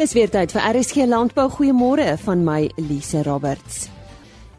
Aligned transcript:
Dis 0.00 0.14
weer 0.16 0.30
tyd 0.32 0.48
vir 0.54 0.62
RSG 0.64 1.04
Landbou. 1.04 1.50
Goeiemôre 1.52 2.14
van 2.22 2.40
my 2.40 2.70
Elise 2.80 3.20
Roberts. 3.26 3.82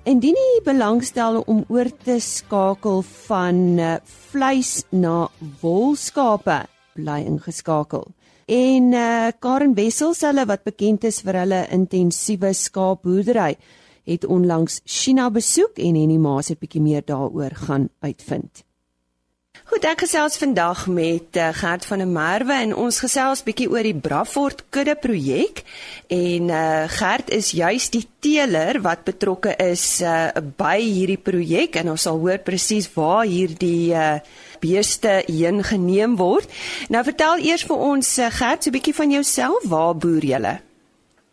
Indien 0.05 0.37
jy 0.37 0.60
belangstel 0.67 1.39
om 1.49 1.63
oor 1.73 1.89
te 2.05 2.19
skakel 2.21 3.01
van 3.23 3.63
uh, 3.81 3.96
vleis 4.29 4.83
na 4.93 5.31
wolskape, 5.63 6.59
bly 6.94 7.17
ingeskakel. 7.26 8.05
En 8.46 8.94
uh, 8.94 9.33
Karen 9.41 9.73
Wessels, 9.73 10.22
hulle 10.29 10.46
wat 10.46 10.62
bekend 10.69 11.09
is 11.09 11.23
vir 11.26 11.42
hulle 11.42 11.65
intensiewe 11.73 12.53
skaapboerdery, 12.53 13.55
het 14.13 14.29
onlangs 14.29 14.83
China 14.85 15.31
besoek 15.33 15.81
en 15.81 15.97
Henny 15.97 16.21
Maas 16.21 16.53
het 16.53 16.62
bietjie 16.62 16.85
meer 16.85 17.02
daaroor 17.02 17.58
gaan 17.66 17.89
uitvind. 18.05 18.62
Goed, 19.72 19.85
ek 19.88 20.02
gesels 20.03 20.34
vandag 20.35 20.81
met 20.91 21.38
uh, 21.40 21.45
Gert 21.55 21.85
van 21.88 22.02
der 22.04 22.09
Merwe 22.12 22.58
en 22.59 22.73
ons 22.76 22.98
gesels 23.00 23.40
bietjie 23.48 23.70
oor 23.72 23.88
die 23.88 23.95
Brafort 23.95 24.66
kudde 24.68 24.98
projek 25.00 25.62
en 26.12 26.52
uh, 26.52 26.90
Gert 26.91 27.32
is 27.32 27.54
juis 27.55 27.88
die 27.94 28.02
teeler 28.20 28.81
wat 28.84 29.05
betrokke 29.08 29.54
is 29.64 29.86
uh, 30.04 30.28
by 30.59 30.76
hierdie 30.81 31.16
projek 31.16 31.80
en 31.80 31.94
ons 31.94 32.04
sal 32.04 32.20
hoor 32.20 32.44
presies 32.44 32.90
waar 32.98 33.23
hierdie 33.23 33.95
uh, 33.95 34.20
beeste 34.59 35.22
heen 35.30 35.64
geneem 35.64 36.20
word. 36.20 36.52
Nou 36.92 37.06
vertel 37.08 37.40
eers 37.48 37.64
vir 37.72 37.88
ons 37.88 38.12
uh, 38.20 38.28
Gert 38.28 38.67
so 38.67 38.76
'n 38.76 38.76
bietjie 38.76 38.98
van 39.00 39.16
jouself, 39.16 39.72
waar 39.72 39.95
boer 39.95 40.28
jy? 40.36 40.44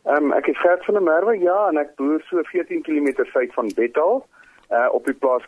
Ehm 0.06 0.30
um, 0.30 0.32
ek 0.38 0.54
is 0.54 0.62
Gert 0.62 0.86
van 0.86 0.94
der 0.94 1.08
Merwe, 1.10 1.34
ja, 1.42 1.58
en 1.72 1.82
ek 1.82 1.96
boer 1.98 2.22
so 2.30 2.38
14 2.54 2.86
km 2.86 3.18
suid 3.34 3.50
van 3.58 3.74
Bethal 3.74 4.22
uh, 4.70 4.88
op 4.92 5.04
die 5.04 5.14
plaas 5.14 5.44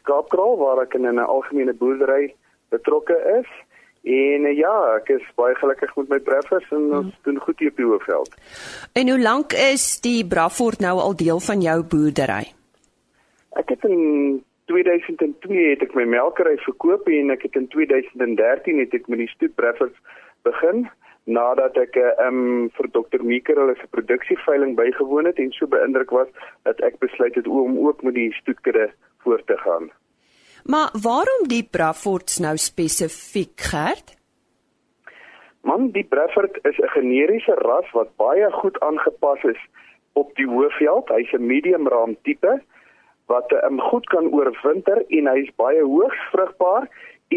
Skaapkraal 0.00 0.56
waar 0.58 0.82
ek 0.82 0.94
in 0.94 1.08
'n 1.08 1.18
algemene 1.18 1.74
boerdery 1.74 2.34
betrokke 2.68 3.16
is. 3.40 3.48
En 4.02 4.44
uh, 4.48 4.56
ja, 4.56 4.96
ek 4.96 5.08
is 5.08 5.24
baie 5.34 5.54
gelukkig 5.54 5.96
met 5.96 6.08
my 6.08 6.18
breffers 6.18 6.70
en 6.70 6.92
ons 6.92 7.12
hmm. 7.12 7.22
doen 7.22 7.38
goed 7.38 7.58
hier 7.58 7.70
op 7.70 7.76
die 7.76 7.86
hoofveld. 7.86 8.34
En 8.92 9.08
hoe 9.08 9.20
lank 9.20 9.52
is 9.52 10.00
die 10.00 10.26
Brafort 10.26 10.80
nou 10.80 10.98
al 10.98 11.16
deel 11.16 11.40
van 11.40 11.60
jou 11.60 11.82
boerdery? 11.84 12.52
Ek 13.50 13.68
het 13.68 13.84
in 13.84 14.44
2002 14.70 15.70
het 15.70 15.82
ek 15.82 15.94
my 15.94 16.04
melkery 16.04 16.56
verkoop 16.56 17.08
en 17.08 17.30
ek 17.30 17.42
het 17.42 17.56
in 17.58 17.68
2013 17.68 18.78
het 18.78 18.94
ek 18.94 19.08
met 19.08 19.18
die 19.18 19.32
stoet 19.34 19.54
breffers 19.54 19.96
begin 20.46 20.86
nadat 21.30 21.78
ek 21.78 21.96
um, 22.26 22.68
vir 22.76 22.90
Dr. 22.96 23.22
Meeker 23.22 23.58
hulle 23.62 23.76
se 23.78 23.88
produksieveiling 23.94 24.76
bygewoon 24.78 25.30
het 25.30 25.38
en 25.38 25.52
so 25.56 25.70
beïndruk 25.70 26.10
was 26.16 26.30
dat 26.68 26.80
ek 26.86 26.98
besluit 27.04 27.34
het 27.38 27.46
om 27.46 27.78
ook 27.86 28.02
met 28.06 28.14
die 28.18 28.30
stoetkudde 28.40 28.90
voort 29.24 29.46
te 29.46 29.58
gaan. 29.64 29.90
Maar 30.64 30.90
waarom 31.02 31.46
die 31.48 31.64
Braffords 31.64 32.38
nou 32.38 32.56
spesifiek 32.56 33.60
gerd? 33.70 34.16
Man, 35.62 35.90
die 35.92 36.04
Brafford 36.04 36.58
is 36.64 36.78
'n 36.78 36.92
generiese 36.96 37.54
ras 37.54 37.88
wat 37.92 38.16
baie 38.16 38.50
goed 38.50 38.80
aangepas 38.80 39.42
is 39.44 39.60
op 40.12 40.34
die 40.34 40.46
hoofveld. 40.46 41.08
Hy's 41.08 41.32
'n 41.32 41.46
medium 41.46 41.88
raam 41.88 42.16
tipe 42.22 42.62
wat 43.26 43.52
um, 43.64 43.80
goed 43.80 44.06
kan 44.06 44.32
oorwinter 44.32 45.04
en 45.08 45.26
hy's 45.26 45.50
baie 45.56 45.82
hoogs 45.82 46.20
vrugbaar 46.32 46.88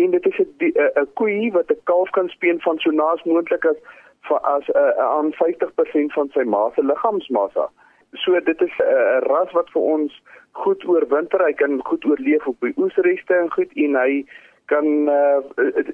en 0.02 0.11
dit 0.11 0.25
is 0.25 0.38
'n 0.39 1.08
koei 1.13 1.52
wat 1.52 1.72
'n 1.72 1.83
kalf 1.83 2.09
kan 2.09 2.27
speen 2.30 2.59
van 2.61 2.77
so 2.80 2.89
naas 2.91 3.23
moontlik 3.23 3.66
as 3.66 3.80
as 4.41 4.67
'n 4.67 4.77
uh, 4.77 4.97
aan 5.17 5.33
50% 5.33 6.13
van 6.13 6.30
sy 6.33 6.44
ma 6.44 6.72
se 6.75 6.83
liggaamsmassa. 6.83 7.69
So 8.13 8.39
dit 8.39 8.61
is 8.61 8.75
'n 8.80 8.83
uh, 8.83 9.19
ras 9.31 9.52
wat 9.52 9.69
vir 9.69 9.81
ons 9.81 10.22
goed 10.52 10.88
oorwinter, 10.88 11.45
hy 11.45 11.53
kan 11.53 11.80
goed 11.83 12.05
oorleef 12.05 12.47
op 12.47 12.59
die 12.59 12.73
oesreste 12.77 13.33
en 13.33 13.52
goed 13.52 13.72
en 13.73 13.95
hy 13.95 14.25
kan 14.66 14.85
uh, 15.09 15.39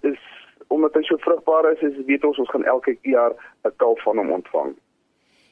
is 0.02 0.22
omdat 0.68 0.94
hy 0.94 1.02
so 1.02 1.18
vrugbaar 1.18 1.72
is, 1.72 1.82
is 1.82 2.06
weet 2.06 2.24
ons 2.24 2.38
ons 2.38 2.50
gaan 2.50 2.64
elke 2.64 2.98
jaar 3.02 3.34
'n 3.64 3.74
kalf 3.78 4.04
van 4.04 4.18
hom 4.18 4.32
ontvang. 4.32 4.76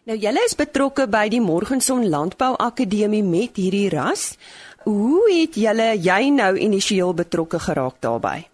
Nou 0.08 0.16
julle 0.16 0.40
is 0.46 0.56
betrokke 0.56 1.04
by 1.12 1.26
die 1.28 1.42
Morgenson 1.42 2.06
Landbou 2.10 2.54
Akademie 2.64 3.24
met 3.24 3.58
hierdie 3.60 3.90
ras. 3.90 4.38
Hoe 4.88 5.24
het 5.28 5.58
julle 5.60 5.88
jy 6.00 6.30
nou 6.32 6.54
initieel 6.56 7.10
betrokke 7.14 7.60
geraak 7.60 7.98
daarbey? 8.06 8.46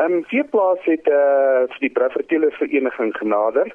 Ehm 0.00 0.12
um, 0.12 0.22
Veeplaas 0.30 0.84
het 0.88 1.08
eh 1.08 1.16
uh, 1.16 1.66
vir 1.72 1.80
die 1.80 1.90
Braffertele 1.96 2.48
Vereniging 2.58 3.12
genader 3.16 3.68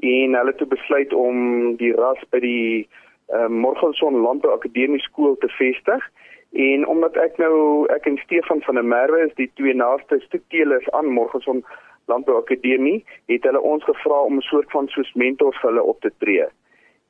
en 0.00 0.34
hulle 0.38 0.52
het 0.56 0.68
besluit 0.68 1.12
om 1.12 1.36
die 1.76 1.92
ras 1.96 2.20
by 2.30 2.40
die 2.44 2.88
ehm 3.28 3.44
uh, 3.44 3.60
Morgenson 3.62 4.20
Landbou 4.26 4.52
Akademie 4.52 5.00
skool 5.00 5.36
te 5.40 5.48
vestig. 5.48 6.04
En 6.52 6.86
omdat 6.86 7.16
ek 7.16 7.40
nou 7.44 7.86
ek 7.96 8.10
en 8.12 8.20
Stefan 8.24 8.60
van 8.66 8.74
der 8.74 8.84
Merwe 8.84 9.24
is 9.26 9.34
die 9.40 9.50
twee 9.54 9.74
naaste 9.74 10.20
stoeteelers 10.26 10.90
aan 10.90 11.06
Morgenson 11.06 11.64
Landbou 12.12 12.36
Akademie, 12.42 13.04
het 13.32 13.42
hulle 13.48 13.60
ons 13.60 13.84
gevra 13.84 14.20
om 14.20 14.36
'n 14.36 14.48
soort 14.50 14.70
van 14.70 14.88
soos 14.88 15.12
mentors 15.14 15.60
vir 15.60 15.70
hulle 15.70 15.88
op 15.94 16.00
te 16.00 16.12
tree 16.18 16.44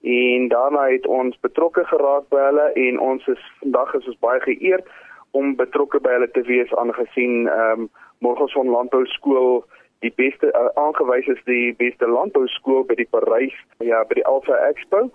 en 0.05 0.49
daarna 0.53 0.89
het 0.91 1.07
ons 1.07 1.37
betrokke 1.41 1.85
geraak 1.89 2.29
by 2.29 2.43
hulle 2.49 2.67
en 2.87 3.01
ons 3.01 3.27
is 3.33 3.45
vandag 3.63 3.95
is 4.01 4.09
ons 4.13 4.21
baie 4.21 4.41
geëerd 4.45 4.91
om 5.33 5.57
betrokke 5.57 6.01
by 6.05 6.19
hulle 6.19 6.31
te 6.37 6.45
wees 6.51 6.75
aangesien 6.81 7.49
ehm 7.49 7.87
um, 7.87 7.93
Morgenson 8.25 8.71
Landbou 8.73 9.03
Skool 9.13 9.65
die 10.05 10.13
beste 10.17 10.51
uh, 10.53 10.69
aangewys 10.81 11.29
is 11.33 11.41
die 11.49 11.73
beste 11.81 12.09
landbou 12.11 12.45
skool 12.59 12.85
by 12.89 12.97
die 13.01 13.09
Parys 13.09 13.57
ja 13.85 14.03
by 14.09 14.21
die 14.21 14.27
Alpha 14.29 14.59
Expo. 14.69 15.09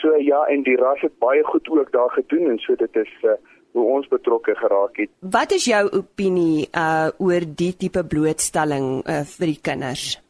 So 0.00 0.16
ja 0.20 0.42
en 0.52 0.64
die 0.66 0.76
ras 0.80 1.02
het 1.04 1.16
baie 1.22 1.44
goed 1.48 1.68
ook 1.72 1.92
daar 1.94 2.12
gedoen 2.18 2.50
en 2.54 2.60
so 2.64 2.76
dit 2.80 3.00
is 3.00 3.12
uh, 3.24 3.38
hoe 3.74 3.86
ons 3.96 4.08
betrokke 4.10 4.54
geraak 4.58 5.00
het. 5.02 5.10
Wat 5.20 5.54
is 5.56 5.68
jou 5.70 5.84
opinie 6.00 6.68
uh 6.70 7.08
oor 7.18 7.46
die 7.62 7.72
tipe 7.78 8.04
blootstelling 8.04 9.00
uh, 9.02 9.22
vir 9.36 9.54
die 9.54 9.60
kinders 9.70 10.23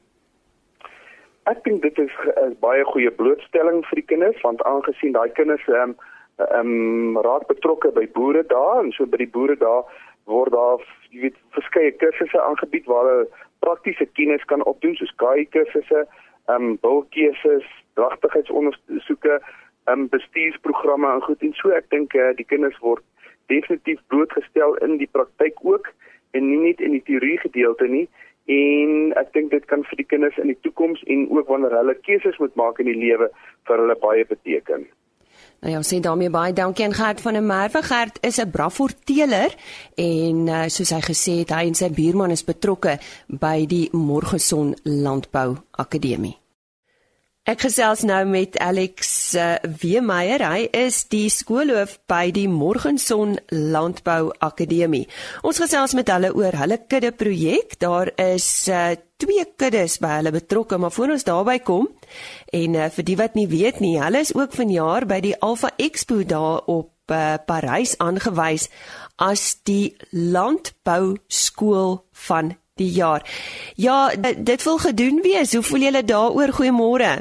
Ek 1.51 1.65
dink 1.65 1.83
dit 1.83 1.99
is 1.99 2.13
'n 2.41 2.57
baie 2.61 2.85
goeie 2.85 3.11
blootstelling 3.11 3.85
vir 3.87 4.01
die 4.01 4.09
kinders 4.13 4.41
want 4.43 4.63
aangesien 4.65 5.13
daai 5.13 5.31
kinders 5.39 5.67
ehm 5.69 5.91
um, 5.91 5.97
ehm 6.39 6.71
um, 6.73 7.19
raak 7.27 7.47
betrokke 7.47 7.93
by 7.93 8.07
boere 8.17 8.43
daar 8.53 8.85
en 8.85 8.93
so 8.93 9.07
by 9.07 9.17
die 9.17 9.33
boere 9.37 9.57
daar 9.57 9.85
word 10.25 10.53
daar 10.53 10.81
jy 11.11 11.21
weet 11.27 11.37
verskeie 11.57 11.93
kursusse 11.93 12.41
aangebied 12.41 12.87
waar 12.87 13.05
hulle 13.11 13.29
praktiese 13.59 14.07
kennis 14.19 14.45
kan 14.45 14.65
opdoen 14.65 14.97
soos 14.97 15.13
gaai 15.23 15.45
kursusse, 15.57 16.07
ehm 16.49 16.65
um, 16.65 16.79
bulkeuses, 16.81 17.69
dragtigheidsondersoeke, 18.01 19.39
ehm 19.85 20.01
um, 20.01 20.09
bestuursprogramme 20.09 21.13
en 21.13 21.23
goed. 21.29 21.43
En 21.43 21.53
so 21.61 21.77
ek 21.81 21.91
dink 21.91 22.15
uh, 22.15 22.33
die 22.41 22.49
kinders 22.53 22.79
word 22.81 23.05
definitief 23.53 24.01
blootgestel 24.09 24.77
in 24.87 24.97
die 24.97 25.11
praktyk 25.13 25.61
ook 25.63 25.93
en 26.33 26.49
nie 26.49 26.61
net 26.69 26.81
in 26.81 26.97
die 26.97 27.05
teorie 27.09 27.39
gedeelte 27.39 27.87
nie 27.87 28.09
en 28.47 29.15
ek 29.17 29.33
dink 29.33 29.51
dit 29.51 29.65
kan 29.71 29.85
vir 29.89 29.97
die 29.97 30.09
kinders 30.09 30.37
in 30.43 30.53
die 30.53 30.61
toekoms 30.67 31.03
en 31.07 31.29
ook 31.31 31.49
wanneer 31.49 31.79
hulle 31.79 31.97
keuses 32.05 32.37
moet 32.43 32.55
maak 32.61 32.79
in 32.79 32.91
die 32.93 32.99
lewe 32.99 33.31
vir 33.69 33.81
hulle 33.81 33.97
baie 34.03 34.27
beteken. 34.29 34.85
Nou 35.65 35.73
ja, 35.73 35.83
sien 35.83 36.03
daarmee 36.05 36.31
baie 36.31 36.53
dankie 36.53 36.85
aan 36.85 36.93
Gert 36.93 37.21
van 37.25 37.33
der 37.33 37.43
Merwe. 37.43 37.83
Gert 37.83 38.19
is 38.21 38.37
'n 38.37 38.51
Brafforteler 38.51 39.55
en 39.97 40.47
uh, 40.47 40.65
soos 40.69 40.91
hy 40.91 41.01
gesê 41.01 41.39
het, 41.41 41.51
hy 41.57 41.67
en 41.67 41.75
sy 41.75 41.91
buurman 41.91 42.31
is 42.31 42.45
betrokke 42.45 42.99
by 43.29 43.67
die 43.67 43.89
Morgeson 43.93 44.75
Landbou 44.85 45.57
Akademie. 45.71 46.44
Ek 47.45 47.61
gesels 47.61 48.01
nou 48.09 48.23
met 48.25 48.55
Alex 48.65 49.09
uh, 49.37 49.59
Weemeyer. 49.83 50.41
Hy 50.49 50.63
is 50.73 51.03
die 51.13 51.27
skoolhoof 51.29 51.99
by 52.09 52.31
die 52.33 52.47
Morgenson 52.49 53.35
Landbou 53.53 54.31
Akademie. 54.41 55.03
Ons 55.45 55.61
gesels 55.61 55.93
met 55.93 56.09
hulle 56.09 56.31
oor 56.33 56.57
hulle 56.57 56.79
kudde 56.89 57.11
projek. 57.13 57.75
Daar 57.85 58.09
is 58.17 58.47
uh, 58.73 58.95
twee 59.21 59.45
kuddes 59.61 59.99
by 60.01 60.15
hulle 60.23 60.33
betrokke, 60.33 60.79
maar 60.81 60.95
voor 60.97 61.13
ons 61.19 61.27
daarby 61.29 61.59
kom 61.69 61.91
en 62.49 62.79
uh, 62.81 62.89
vir 62.97 63.09
die 63.11 63.19
wat 63.21 63.37
nie 63.37 63.45
weet 63.53 63.85
nie, 63.85 63.99
hulle 64.01 64.25
is 64.25 64.33
ook 64.33 64.57
vanjaar 64.57 65.05
by 65.13 65.21
die 65.29 65.35
Alpha 65.45 65.75
Expo 65.77 66.23
daar 66.25 66.65
op 66.65 67.13
uh, 67.13 67.37
Parys 67.45 67.93
aangewys 68.01 68.71
as 69.21 69.59
die 69.69 69.93
landbou 70.17 71.19
skool 71.29 72.01
van 72.25 72.55
die 72.81 72.89
jaar. 72.97 73.21
Ja, 73.77 74.17
dit 74.17 74.65
wil 74.65 74.81
gedoen 74.89 75.21
wees. 75.29 75.53
Hoe 75.53 75.63
voel 75.63 75.91
julle 75.91 76.05
daaroor? 76.09 76.57
Goeiemôre. 76.57 77.13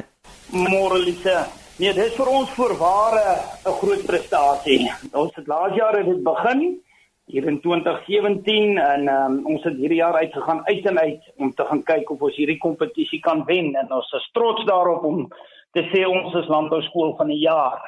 Môre 0.54 1.00
Lise. 1.02 1.48
Nee, 1.82 1.90
dit 1.98 2.06
is 2.06 2.14
vir 2.14 2.30
ons 2.30 2.50
voorware 2.54 3.42
'n 3.66 3.74
groot 3.82 4.04
prestasie. 4.06 4.86
Ons 5.12 5.34
het 5.36 5.48
laas 5.48 5.74
jaar 5.76 5.98
het 5.98 6.06
dit 6.06 6.24
begin 6.24 6.78
hier 7.26 7.48
in 7.48 7.60
2017 7.62 8.78
en 8.78 9.08
um, 9.08 9.40
ons 9.46 9.64
het 9.64 9.74
hierdie 9.74 9.98
jaar 9.98 10.14
uitgegaan 10.14 10.62
uit 10.66 10.86
en 10.86 11.00
uit 11.00 11.34
om 11.38 11.54
te 11.54 11.66
gaan 11.66 11.84
kyk 11.84 12.12
of 12.12 12.22
ons 12.22 12.36
hierdie 12.36 12.58
kompetisie 12.58 13.20
kan 13.20 13.44
wen 13.46 13.74
en 13.74 13.92
ons 13.92 14.14
is 14.14 14.30
trots 14.34 14.66
daarop 14.66 15.04
om 15.04 15.28
te 15.72 15.82
sê 15.90 16.06
ons 16.06 16.34
is 16.36 16.48
landbouskool 16.48 17.16
van 17.18 17.28
die 17.28 17.42
jaar. 17.42 17.82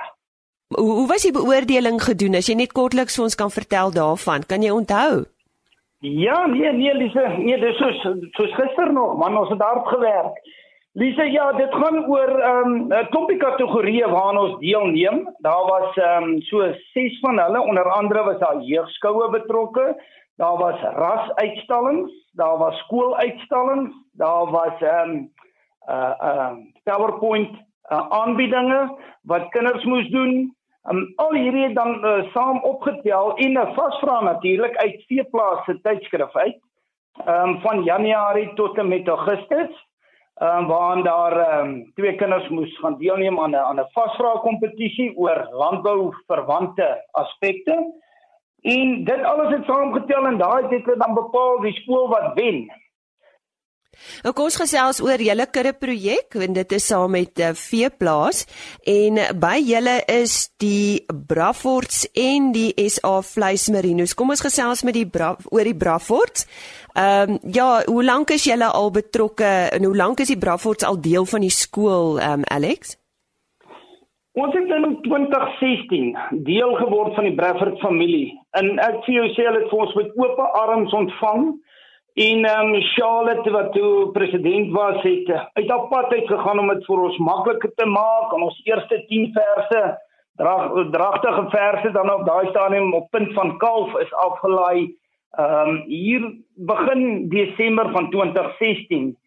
Hoe, 0.74 0.92
hoe 0.92 1.08
was 1.08 1.22
die 1.22 1.36
beoordeling 1.36 2.02
gedoen 2.02 2.36
as 2.36 2.50
jy 2.50 2.56
net 2.56 2.74
kortliks 2.74 3.16
vir 3.16 3.24
ons 3.24 3.36
kan 3.36 3.52
vertel 3.52 3.92
daarvan? 3.92 4.42
Kan 4.42 4.64
jy 4.64 4.72
onthou? 4.72 5.26
Ja, 6.00 6.46
nee, 6.48 6.72
nee 6.74 6.94
Lise, 6.98 7.30
nee, 7.38 7.60
dis 7.62 7.78
soos 7.78 8.02
soos 8.34 8.54
gister 8.58 8.94
nog, 8.94 9.18
man, 9.18 9.38
ons 9.38 9.50
het 9.50 9.62
hard 9.62 9.88
gewerk. 9.88 10.42
Lise, 10.96 11.24
ja, 11.32 11.52
dit 11.52 11.74
gaan 11.76 12.06
oor 12.08 12.30
ehm 12.40 12.74
um, 12.74 12.76
'n 12.88 13.08
klompie 13.12 13.38
kategorieë 13.38 14.08
waaraan 14.12 14.38
ons 14.38 14.60
deelneem. 14.60 15.18
Daar 15.44 15.66
was 15.68 15.98
ehm 15.98 16.24
um, 16.24 16.42
so 16.42 16.74
6 16.94 17.20
van 17.20 17.40
hulle, 17.40 17.62
onder 17.62 17.90
andere 17.92 18.24
was 18.24 18.38
daar 18.40 18.62
jeugskoue 18.62 19.30
betrokke. 19.30 20.04
Daar 20.36 20.58
was 20.58 20.80
rasuitstallings, 20.82 22.12
daar 22.32 22.58
was 22.58 22.78
skooluitstallings, 22.78 23.92
daar 24.12 24.52
was 24.52 24.82
ehm 24.82 25.10
um, 25.10 25.32
uh 25.90 26.14
ehm 26.20 26.56
uh, 26.56 26.64
PowerPoint 26.84 27.52
uh, 27.92 28.10
aanbiedinge 28.10 28.98
wat 29.22 29.50
kinders 29.50 29.84
moes 29.84 30.08
doen. 30.10 30.56
Um, 30.90 31.14
al 31.16 31.34
hierdie 31.34 31.64
het 31.64 31.76
dan 31.76 32.06
uh, 32.06 32.32
saam 32.32 32.62
opgetel 32.64 33.36
en 33.36 33.52
'n 33.52 33.74
vasvra 33.74 34.22
natuurlik 34.22 34.76
uit 34.76 35.04
veeplaas 35.08 35.66
se 35.66 35.82
tydskrif 35.82 36.36
uit. 36.36 36.60
Ehm 37.26 37.50
um, 37.50 37.60
van 37.62 37.84
Januarie 37.84 38.54
tot 38.54 38.78
en 38.78 38.88
met 38.88 39.08
Augustus. 39.08 39.85
Ehm 40.36 40.58
um, 40.58 40.68
waar 40.68 41.04
daar 41.04 41.38
ehm 41.38 41.66
um, 41.66 41.92
twee 41.96 42.16
kinders 42.16 42.48
moes 42.50 42.80
gaan 42.80 42.98
deelneem 42.98 43.40
aan 43.40 43.52
'n 43.52 43.56
aan 43.56 43.80
'n 43.80 43.92
vasvra 43.92 44.32
kompetisie 44.44 45.18
oor 45.18 45.48
landbou 45.52 46.14
verwante 46.28 47.06
aspekte. 47.12 47.76
En 48.62 49.04
dit 49.04 49.24
alles 49.24 49.54
het 49.54 49.66
saamgetel 49.66 50.26
en 50.26 50.38
daai 50.38 50.66
het 50.68 51.00
dan 51.00 51.14
bepaal 51.14 51.60
wie 51.62 51.74
skool 51.74 52.08
wat 52.08 52.34
wen. 52.34 52.72
Nou 54.24 54.34
kom 54.36 54.50
ons 54.50 54.60
gesels 54.60 55.02
oor 55.04 55.22
julle 55.22 55.48
kudde 55.52 55.74
projek 55.78 56.38
en 56.46 56.56
dit 56.58 56.76
is 56.78 56.88
saam 56.92 57.14
met 57.16 57.42
uh, 57.44 57.54
Veeplaas 57.58 58.46
en 58.96 59.22
by 59.42 59.56
julle 59.66 60.00
is 60.12 60.38
die 60.62 61.06
Braffords 61.08 62.06
en 62.14 62.52
die 62.56 62.72
SA 62.90 63.20
vleismerinos. 63.26 64.16
Kom 64.16 64.34
ons 64.36 64.44
gesels 64.46 64.84
met 64.88 64.98
die 64.98 65.08
Bra 65.10 65.34
oor 65.52 65.66
die 65.68 65.78
Braffords. 65.78 66.48
Ehm 66.96 67.36
um, 67.36 67.40
ja, 67.52 67.82
hoe 67.86 68.04
lank 68.04 68.30
is 68.32 68.46
julle 68.48 68.68
al 68.72 68.92
betrokke 68.92 69.50
en 69.76 69.84
hoe 69.84 69.96
lank 69.96 70.22
is 70.24 70.32
die 70.32 70.40
Braffords 70.40 70.86
al 70.88 71.02
deel 71.02 71.26
van 71.28 71.44
die 71.44 71.52
skool 71.54 72.20
ehm 72.20 72.46
um, 72.46 72.48
Alex? 72.56 72.96
Ons 74.36 74.52
het 74.52 74.68
in 74.68 74.98
2016 75.02 76.18
deel 76.44 76.74
geword 76.76 77.14
van 77.16 77.24
die 77.24 77.36
Brafford 77.36 77.80
familie. 77.80 78.34
En 78.60 78.74
ek 78.84 78.98
vir 79.06 79.14
jou 79.16 79.28
sê 79.32 79.46
hulle 79.48 79.62
het 79.64 79.76
ons 79.76 79.94
met 79.96 80.10
oop 80.20 80.42
arms 80.44 80.96
ontvang. 80.98 81.46
En 82.16 82.46
ehm 82.46 82.74
um, 82.74 82.82
Charlotte 82.82 83.52
wat 83.52 83.74
toe 83.74 84.12
president 84.12 84.72
was 84.72 85.02
het 85.02 85.30
eh, 85.30 85.46
uit 85.54 85.70
haar 85.70 85.88
pad 85.88 86.14
uit 86.14 86.28
gegaan 86.28 86.60
om 86.60 86.70
dit 86.72 86.86
vir 86.86 87.02
ons 87.08 87.18
makliker 87.18 87.74
te 87.76 87.86
maak. 87.86 88.32
En 88.34 88.46
ons 88.46 88.62
eerste 88.64 89.02
10 89.10 89.34
verse, 89.36 89.82
drag, 90.40 90.72
dragtige 90.92 91.44
verse 91.50 91.92
dan 91.92 92.14
op 92.14 92.24
daai 92.26 92.48
stadium 92.54 92.94
op 92.94 93.10
punt 93.12 93.34
van 93.34 93.58
kalf 93.58 94.00
is 94.00 94.14
afgelaai. 94.14 94.96
Ehm 95.36 95.68
um, 95.68 95.84
hier 95.92 96.32
begin 96.56 97.28
Desember 97.30 97.92
van 97.92 98.10
2016. 98.10 99.18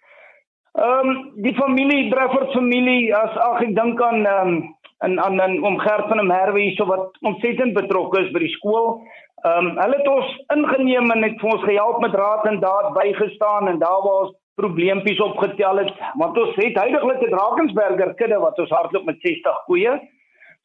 Ehm 0.72 1.08
um, 1.08 1.30
die 1.44 1.54
familie 1.60 2.08
Brafford 2.08 2.52
familie 2.56 3.14
as 3.16 3.36
ag 3.36 3.62
ek 3.68 3.76
dink 3.76 4.00
aan 4.02 4.24
ehm 4.24 4.48
um, 4.48 4.76
en 4.98 5.20
aan 5.20 5.40
aan 5.40 5.62
om 5.62 5.78
Gert 5.78 6.08
van 6.08 6.16
der 6.16 6.26
Merwe 6.26 6.60
hierso 6.60 6.86
wat 6.86 7.20
ontsettend 7.20 7.76
betrokke 7.76 8.24
is 8.24 8.32
by 8.32 8.46
die 8.48 8.54
skool. 8.56 9.02
Ehm 9.42 9.66
um, 9.66 9.78
hulle 9.78 9.96
het 9.96 10.08
ons 10.08 10.30
ingeneem 10.54 11.10
en 11.10 11.22
het 11.22 11.40
vir 11.40 11.50
ons 11.52 11.64
gehelp 11.64 12.00
met 12.00 12.14
raad 12.14 12.46
en 12.50 12.60
daad 12.60 12.92
bygestaan 12.94 13.68
en 13.68 13.78
daar 13.78 14.02
waar 14.02 14.22
ons 14.24 14.36
probleempies 14.58 15.20
opgetel 15.20 15.76
het. 15.76 15.92
Want 16.14 16.38
ons 16.38 16.54
het 16.56 16.78
heidaglik 16.78 17.20
'n 17.22 17.30
Drakensberger 17.30 18.14
kudde 18.14 18.38
wat 18.38 18.58
ons 18.58 18.70
hardloop 18.70 19.04
met 19.04 19.20
60 19.20 19.64
koeie. 19.66 20.00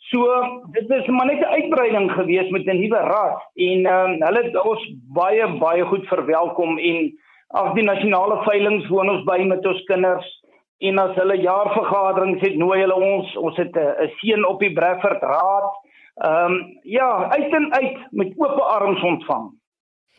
So 0.10 0.25
dit 0.72 0.90
is 0.90 1.08
maar 1.08 1.25
net 1.25 1.40
'n 1.40 1.54
uitbreiding 1.58 2.12
gewees 2.12 2.50
met 2.50 2.66
'n 2.66 2.80
nuwe 2.80 3.02
ras 3.14 3.42
en 3.56 3.86
ehm 3.86 4.12
um, 4.12 4.22
hulle 4.25 4.44
het 4.44 4.66
ons 4.66 4.90
baie 5.14 5.48
baie 5.60 5.86
goed 5.86 6.08
verwelkom 6.08 6.78
en 6.78 7.14
af 7.48 7.74
die 7.74 7.84
nasionale 7.84 8.42
veilinge 8.44 8.88
woon 8.88 9.10
ons 9.10 9.24
by 9.24 9.44
met 9.44 9.66
ons 9.66 9.84
kinders. 9.84 10.42
En 10.80 10.98
as 10.98 11.16
hulle 11.16 11.38
jaarvergaderings 11.38 12.42
het 12.42 12.56
nooi 12.56 12.80
hulle 12.80 12.96
ons. 12.96 13.38
Ons 13.38 13.58
het 13.58 13.76
'n 13.76 14.10
seën 14.18 14.46
op 14.46 14.60
die 14.60 14.74
Bradford 14.74 15.22
Raad 15.22 15.72
Ehm 16.13 16.51
um, 16.51 16.80
ja, 16.81 17.30
uit 17.30 17.54
en 17.54 17.74
uit 17.74 17.98
met 18.12 18.33
oop 18.38 18.60
arms 18.60 19.01
ontvang. 19.01 19.51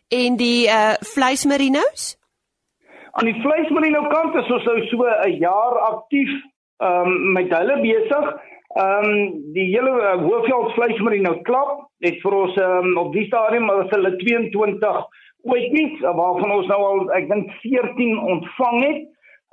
En 0.08 0.36
die 0.36 0.66
uh 0.66 0.94
vleismerinos? 1.00 2.18
Aan 3.10 3.24
die 3.24 3.40
vleismerino 3.40 4.06
kant 4.06 4.34
is 4.34 4.50
ons 4.50 4.64
nou 4.64 4.86
so 4.86 5.06
'n 5.06 5.36
jaar 5.38 5.78
aktief 5.78 6.30
ehm 6.76 7.06
um, 7.06 7.32
met 7.32 7.56
hulle 7.56 7.80
besig. 7.80 8.26
Ehm 8.74 9.04
um, 9.04 9.52
die 9.52 9.68
hele 9.74 9.90
uh, 9.90 10.22
Hoofveld 10.22 10.72
vleismerino 10.72 11.40
klap 11.42 11.88
het 11.98 12.18
vir 12.22 12.34
ons 12.34 12.56
um, 12.56 12.96
op 12.98 13.12
die 13.12 13.26
stadium 13.26 13.70
as 13.70 13.90
hulle 13.90 14.16
22 14.16 15.06
ooit 15.42 15.72
nie 15.72 15.98
waarvan 16.00 16.50
ons 16.50 16.66
nou 16.66 16.80
al 16.82 17.12
ek 17.12 17.28
dink 17.28 17.52
14 17.62 18.18
ontvang 18.18 18.82
het. 18.82 19.02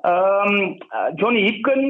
Ehm 0.09 0.57
um, 0.57 0.77
Johnny 1.15 1.45
Hipken 1.45 1.85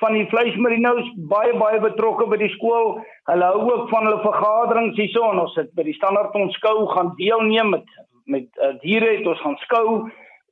van 0.00 0.16
die 0.16 0.26
vleismerinos 0.30 1.10
baie 1.30 1.52
baie 1.58 1.80
betrokke 1.80 2.26
by 2.30 2.38
die 2.40 2.50
skool. 2.56 2.98
Hulle 3.30 3.50
hou 3.52 3.62
ook 3.68 3.88
van 3.92 4.08
hulle 4.08 4.22
vergaderings 4.24 4.98
hierso 4.98 5.28
en 5.30 5.44
ons 5.44 5.54
het 5.60 5.70
by 5.78 5.86
die 5.86 5.96
standaard 5.98 6.34
onskou 6.34 6.88
gaan 6.94 7.14
deelneem 7.20 7.76
met 7.76 7.86
met 8.30 8.46
uh, 8.62 8.76
diere 8.84 9.16
het 9.16 9.26
ons 9.26 9.40
gaan 9.42 9.56
skou 9.64 9.86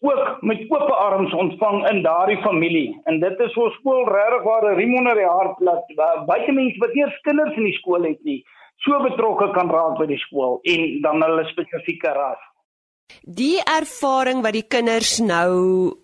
ook 0.00 0.42
met 0.42 0.64
oop 0.72 0.88
arms 0.90 1.32
ontvang 1.32 1.84
in 1.90 2.00
daardie 2.02 2.40
familie. 2.42 2.96
En 3.04 3.20
dit 3.20 3.42
is 3.46 3.52
vir 3.54 3.74
skool 3.76 4.08
regtig 4.08 4.42
waar 4.48 4.64
'n 4.70 4.76
riem 4.76 4.96
onder 4.98 5.14
die 5.14 5.28
hart 5.28 5.60
laat 5.60 6.26
baie 6.26 6.52
mense 6.52 6.78
wat 6.78 6.96
eers 6.96 7.20
kinders 7.20 7.56
in 7.56 7.68
die 7.68 7.78
skool 7.78 8.02
het 8.02 8.24
nie 8.24 8.42
so 8.84 9.00
betrokke 9.04 9.50
kan 9.56 9.70
raak 9.72 9.98
by 10.00 10.06
die 10.08 10.20
skool 10.22 10.60
en 10.72 10.86
dan 11.04 11.22
hulle 11.24 11.44
spesifieke 11.50 12.12
ras. 12.16 12.40
Die 13.22 13.58
ervaring 13.64 14.42
wat 14.42 14.56
die 14.56 14.66
kinders 14.68 15.18
nou 15.18 15.52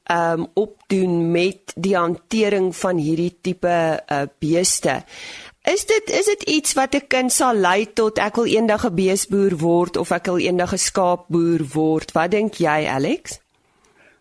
ehm 0.05 0.41
um, 0.41 0.47
opdoen 0.55 1.31
met 1.33 1.73
die 1.77 1.97
hantering 1.97 2.75
van 2.77 2.97
hierdie 2.97 3.33
tipe 3.43 3.77
uh, 3.99 4.23
beeste. 4.39 5.03
Is 5.67 5.87
dit 5.87 6.11
is 6.11 6.27
dit 6.27 6.43
iets 6.43 6.75
wat 6.75 6.95
'n 6.95 7.07
kind 7.09 7.33
sal 7.33 7.55
lei 7.55 7.87
tot 7.93 8.19
ek 8.19 8.37
wil 8.37 8.47
eendag 8.47 8.85
'n 8.87 8.95
beesboer 8.95 9.57
word 9.59 9.97
of 9.97 10.11
ek 10.11 10.27
wil 10.27 10.39
eendag 10.39 10.73
'n 10.73 10.87
skaapboer 10.89 11.63
word? 11.75 12.13
Wat 12.13 12.31
dink 12.31 12.55
jy, 12.55 12.87
Alex? 12.87 13.41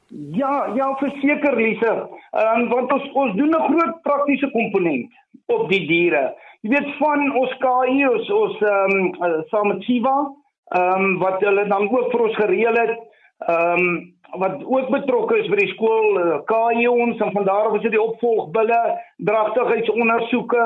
Ja, 0.09 0.73
ja, 0.75 0.95
verseker 0.95 1.55
Lise. 1.55 1.93
Ehm 2.31 2.61
um, 2.61 2.69
want 2.69 2.91
ons 2.91 3.11
ons 3.13 3.35
doen 3.35 3.49
'n 3.49 3.67
groot 3.69 4.01
praktiese 4.01 4.49
komponent 4.51 5.11
op 5.45 5.69
die 5.69 5.85
diere. 5.87 6.33
Jy 6.61 6.69
weet 6.69 6.95
van 6.97 7.35
ons 7.37 7.53
KI 7.61 8.07
ons 8.07 8.29
ons 8.31 8.61
ehm 8.61 8.95
um, 9.21 9.43
saam 9.49 9.67
met 9.67 9.83
Siva 9.83 10.15
ehm 10.73 11.03
um, 11.03 11.17
wat 11.19 11.41
hulle 11.41 11.67
dan 11.67 11.89
ook 11.91 12.11
vir 12.11 12.21
ons 12.21 12.35
gereël 12.35 12.77
het 12.81 12.97
ehm 13.47 13.79
um, 13.79 14.15
wat 14.39 14.63
ook 14.65 14.89
betrokke 14.89 15.37
is 15.37 15.47
by 15.47 15.59
die 15.61 15.71
skool 15.73 16.17
uh, 16.19 16.39
KJ 16.49 16.87
ons 16.87 17.21
en 17.21 17.31
van 17.31 17.45
daar 17.45 17.69
af 17.69 17.75
is 17.77 17.85
dit 17.85 17.93
die 17.95 18.01
opvolgbulle 18.01 18.81
dragtigheidsondersoeke. 19.29 20.65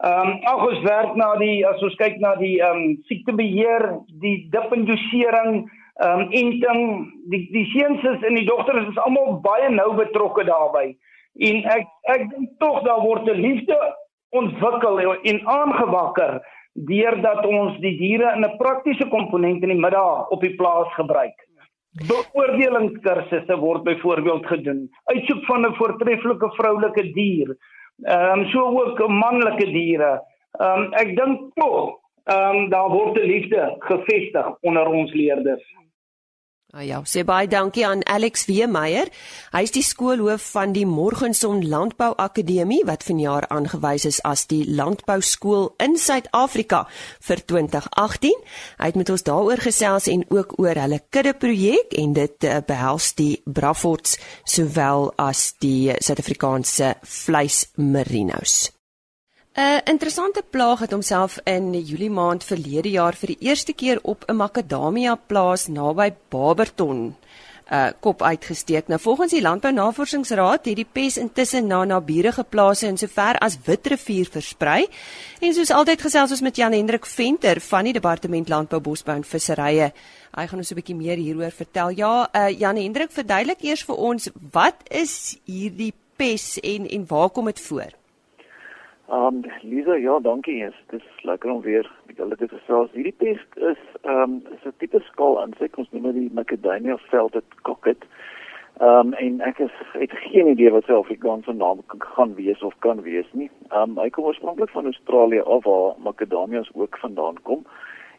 Ehm 0.00 0.28
um, 0.28 0.38
ag 0.52 0.62
ons 0.68 0.80
werk 0.86 1.14
na 1.14 1.34
die 1.42 1.66
as 1.66 1.82
ons 1.82 1.96
kyk 2.00 2.20
na 2.22 2.34
die 2.40 2.56
ehm 2.60 2.84
um, 2.84 2.96
siektebeheer 3.10 3.86
die 4.22 4.36
dip 4.54 4.72
en 4.76 4.86
dosering 4.88 5.56
ehm 6.00 6.20
um, 6.20 6.30
enting 6.30 6.84
die 7.32 7.42
die 7.52 7.66
seuns 7.74 8.06
en 8.06 8.38
die 8.38 8.46
dogters 8.46 8.88
is 8.88 9.02
almal 9.04 9.40
baie 9.44 9.68
nou 9.74 9.90
betrokke 9.98 10.46
daarbey. 10.48 10.94
En 11.50 11.64
ek 11.74 11.90
ek 12.14 12.30
dink 12.30 12.54
tog 12.62 12.82
daar 12.86 13.02
word 13.02 13.28
'n 13.28 13.42
liefde 13.42 13.76
ontwikkel 14.30 15.00
en 15.00 15.46
aangewakker 15.46 16.40
deurdat 16.72 17.46
ons 17.46 17.78
die 17.80 17.96
diere 17.98 18.32
in 18.36 18.44
'n 18.44 18.56
praktiese 18.58 19.08
komponent 19.08 19.62
in 19.62 19.68
die 19.68 19.80
middag 19.80 20.28
op 20.30 20.40
die 20.40 20.54
plaas 20.54 20.92
gebruik. 20.94 21.36
Beoordelingskursusse 22.06 23.56
word 23.58 23.82
byvoorbeeld 23.82 24.46
gedoen. 24.46 24.90
Uitsoek 25.04 25.44
van 25.44 25.66
'n 25.66 25.74
voortreffelike 25.74 26.50
vroulike 26.50 27.12
dier. 27.12 27.56
Ehm 28.02 28.38
um, 28.38 28.46
so 28.46 28.60
ook 28.60 29.08
manlike 29.08 29.64
diere. 29.64 30.22
Ehm 30.58 30.82
um, 30.82 30.92
ek 30.92 31.16
dink 31.16 31.54
tog 31.54 31.98
ehm 32.24 32.56
um, 32.56 32.68
daar 32.68 32.88
word 32.88 33.18
'n 33.18 33.26
liefde 33.26 33.76
gevestig 33.78 34.46
onder 34.60 34.86
ons 34.86 35.12
leerders. 35.12 35.64
Ah 36.70 36.84
ja, 36.86 37.00
sê 37.02 37.24
baie 37.26 37.48
dankie 37.50 37.82
aan 37.82 38.04
Alex 38.06 38.44
Weemeyer. 38.46 39.08
Hy 39.50 39.62
is 39.66 39.72
die 39.74 39.82
skoolhoof 39.82 40.44
van 40.54 40.70
die 40.70 40.84
Morgenson 40.86 41.64
Landbou 41.66 42.12
Akademie 42.14 42.84
wat 42.86 43.02
vanjaar 43.02 43.48
aangewys 43.50 44.06
is 44.06 44.20
as 44.22 44.46
die 44.46 44.62
landbouskool 44.78 45.72
in 45.82 45.98
Suid-Afrika 45.98 46.84
vir 47.26 47.42
2018. 47.50 48.38
Hy 48.78 48.92
het 48.92 49.02
met 49.02 49.10
ons 49.10 49.26
daaroor 49.26 49.66
gesels 49.66 50.06
en 50.14 50.22
ook 50.30 50.60
oor 50.62 50.78
hulle 50.78 51.02
kudde 51.10 51.34
projek 51.34 51.98
en 51.98 52.14
dit 52.14 52.46
uh, 52.46 52.60
behels 52.62 53.16
die 53.18 53.32
Braffords 53.50 54.20
sowel 54.46 55.10
as 55.18 55.48
die 55.58 55.90
Suid-Afrikaanse 55.98 57.00
vleismerinos. 57.02 58.68
'n 59.60 59.80
Interessante 59.84 60.42
plaag 60.50 60.78
het 60.78 60.90
homself 60.90 61.38
in 61.44 61.80
Julie 61.80 62.10
maand 62.10 62.44
verlede 62.44 62.90
jaar 62.90 63.16
vir 63.16 63.26
die 63.26 63.48
eerste 63.48 63.72
keer 63.72 63.98
op 64.02 64.24
'n 64.26 64.36
makadamia 64.36 65.14
plaas 65.14 65.66
naby 65.66 66.14
Barberton 66.28 67.16
uh 67.72 67.88
kop 68.00 68.22
uitgesteek. 68.22 68.86
Nou 68.88 69.00
volgens 69.00 69.30
die 69.30 69.42
Landbou 69.42 69.72
Navorsingsraad 69.72 70.64
het 70.64 70.76
die 70.76 70.86
pes 70.92 71.16
intussen 71.16 71.66
na 71.66 71.84
naburige 71.84 72.44
plase 72.44 72.86
in 72.86 72.98
sover 72.98 73.38
as 73.38 73.58
Witrivier 73.64 74.28
versprei. 74.30 74.86
En 75.40 75.54
soos 75.54 75.70
altyd 75.70 76.00
gesels 76.00 76.30
ons 76.30 76.40
met 76.40 76.56
Jan 76.56 76.72
Hendrik 76.72 77.06
Venter 77.06 77.60
van 77.60 77.84
die 77.84 77.92
Departement 77.92 78.48
Landbou, 78.48 78.80
Bosbou 78.80 79.16
en 79.16 79.24
Visserye. 79.24 79.92
Hy 80.36 80.46
gaan 80.46 80.58
ons 80.58 80.70
'n 80.70 80.74
bietjie 80.74 80.96
meer 80.96 81.16
hieroor 81.16 81.50
vertel. 81.50 81.88
Ja, 81.88 82.28
uh 82.34 82.58
Jan 82.58 82.76
Hendrik, 82.76 83.10
verduidelik 83.10 83.62
eers 83.62 83.84
vir 83.84 83.96
ons 83.96 84.28
wat 84.52 84.76
is 84.88 85.36
hierdie 85.44 85.92
pes 86.16 86.58
en 86.60 86.88
en 86.88 87.06
waar 87.06 87.30
kom 87.30 87.44
dit 87.44 87.60
voor? 87.60 87.99
Ehm 89.10 89.26
um, 89.26 89.42
Lisa, 89.62 89.94
ja, 89.94 90.20
dankie. 90.20 90.64
Dit 90.86 91.00
is, 91.00 91.22
lekker 91.22 91.50
om 91.50 91.60
weer 91.60 91.90
met 92.06 92.16
julle 92.16 92.36
te 92.36 92.48
gesels. 92.48 92.90
Hierdie 92.92 93.14
pest 93.18 93.56
is 93.56 93.78
ehm 94.02 94.22
um, 94.22 94.42
is 94.54 94.66
'n 94.68 94.74
tipe 94.78 95.00
skaal 95.00 95.40
insek. 95.42 95.78
Ons 95.78 95.90
noem 95.90 96.02
dit 96.02 96.14
die 96.14 96.30
Macadamia 96.32 96.96
veldet 96.96 97.44
cocket. 97.62 98.04
Ehm 98.78 99.06
um, 99.06 99.12
en 99.12 99.40
ek 99.40 99.58
is 99.58 99.72
het 99.92 100.12
geen 100.12 100.46
idee 100.46 100.70
wat 100.70 100.84
sy 100.84 100.92
Afrikaanse 100.92 101.52
naam 101.52 101.82
gaan 101.86 102.34
wees 102.34 102.62
of 102.62 102.74
kan 102.78 103.02
wees 103.02 103.26
nie. 103.32 103.50
Ehm 103.70 103.90
um, 103.90 103.98
hy 103.98 104.10
kom 104.10 104.24
oorspronklik 104.24 104.70
van 104.70 104.84
Australië 104.84 105.40
af 105.40 105.64
waar 105.64 105.98
Macadamias 105.98 106.70
ook 106.74 106.98
vandaan 106.98 107.42
kom 107.42 107.66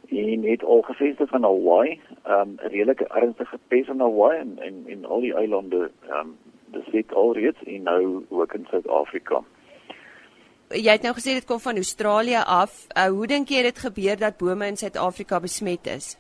en 0.09 0.43
het 0.43 0.63
al 0.63 0.81
gevestig 0.81 1.29
van 1.29 1.43
Hawaii, 1.43 1.99
ehm 2.23 2.41
um, 2.41 2.57
'n 2.63 2.67
redelike 2.67 3.07
ernstige 3.07 3.59
pes 3.67 3.87
in 3.87 3.99
Hawaii 3.99 4.39
en 4.39 4.59
en, 4.59 4.83
en 4.87 5.05
al 5.05 5.19
die 5.19 5.33
eilande 5.33 5.91
ehm 6.09 6.19
um, 6.19 6.37
dis 6.71 6.91
net 6.91 7.13
alreeds 7.13 7.63
en 7.63 7.83
nou 7.83 8.25
ook 8.29 8.53
in 8.53 8.67
Suid-Afrika. 8.69 9.43
Jy 10.71 10.91
het 10.91 11.03
nou 11.03 11.11
gesê 11.13 11.33
dit 11.35 11.45
kom 11.45 11.59
van 11.59 11.75
Australië 11.75 12.41
af. 12.47 12.87
Uh, 12.95 13.09
hoe 13.11 13.27
dink 13.27 13.49
jy 13.51 13.61
dit 13.63 13.79
gebeur 13.79 14.17
dat 14.19 14.37
bome 14.39 14.67
in 14.71 14.77
Suid-Afrika 14.79 15.39
besmet 15.43 15.87
is? 15.87 16.15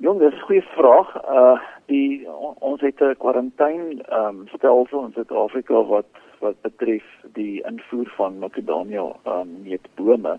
Jong, 0.00 0.18
dis 0.18 0.34
'n 0.34 0.46
goeie 0.46 0.64
vraag. 0.76 1.10
Uh 1.28 1.58
die 1.86 2.28
ons 2.60 2.80
het 2.80 3.00
'n 3.00 3.16
kwarantyne 3.18 4.02
ehm 4.08 4.26
um, 4.26 4.48
stelsel 4.48 5.04
in 5.04 5.12
Suid-Afrika 5.12 5.82
wat 5.84 6.06
wat 6.40 6.60
betref 6.62 7.04
die 7.32 7.62
invoer 7.66 8.08
van 8.16 8.38
Macadamia 8.38 9.04
ehm 9.24 9.40
um, 9.40 9.62
met 9.68 9.88
bome. 9.94 10.38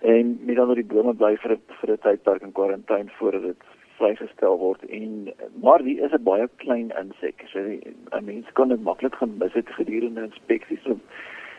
En 0.00 0.38
met 0.44 0.58
ander 0.58 0.74
die 0.74 0.92
bome 0.94 1.14
bly 1.14 1.36
vir 1.36 1.58
vir 1.80 1.90
'n 1.92 1.98
tydperk 1.98 2.42
in 2.42 2.52
kwarantyne 2.52 3.10
voordat 3.18 3.42
dit 3.42 3.62
vrygestel 3.98 4.58
word 4.58 4.84
en 4.84 5.32
maar 5.62 5.82
die 5.82 6.00
is 6.00 6.12
'n 6.12 6.22
baie 6.22 6.48
klein 6.56 6.92
insek. 7.00 7.44
So 7.46 7.58
'n 7.58 8.24
mens 8.24 8.46
kan 8.52 8.68
dit 8.68 8.82
maklik 8.82 9.14
gemis 9.14 9.52
het 9.52 9.68
gedurende 9.68 10.22
inspeksies. 10.22 10.82
So 10.82 10.98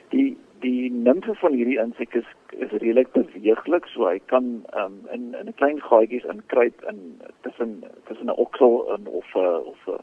die 0.10 0.38
die 0.62 0.92
nimfe 0.92 1.36
van 1.42 1.54
hierdie 1.54 1.80
insek 1.80 2.16
is 2.20 2.28
is 2.50 2.72
redelik 2.72 3.12
beweeglik 3.16 3.88
so 3.94 4.08
hy 4.08 4.20
kan 4.32 4.48
um, 4.82 5.00
in 5.14 5.34
in 5.40 5.48
'n 5.48 5.58
klein 5.62 5.82
gaatjies 5.90 6.26
inkruip 6.34 6.84
in 6.92 7.22
tussen 7.42 7.84
tussen 8.08 8.28
'n 8.28 8.40
oksel 8.46 8.94
en 8.96 9.08
of 9.08 9.36
uh, 9.36 9.60
of 9.74 9.88
'n 9.88 10.00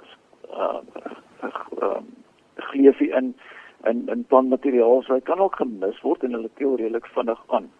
uh, 0.51 0.81
uh, 1.43 1.89
um, 1.89 2.07
gleefie 2.71 3.13
in 3.21 3.35
in 3.85 4.09
in 4.09 4.25
plantmateriaal 4.25 5.03
so 5.03 5.15
hy 5.15 5.21
kan 5.21 5.39
ook 5.39 5.57
gemis 5.57 6.01
word 6.01 6.23
en 6.23 6.33
hulle 6.33 6.51
teel 6.55 6.77
redelik 6.77 7.07
vinnig 7.07 7.43
aan. 7.49 7.71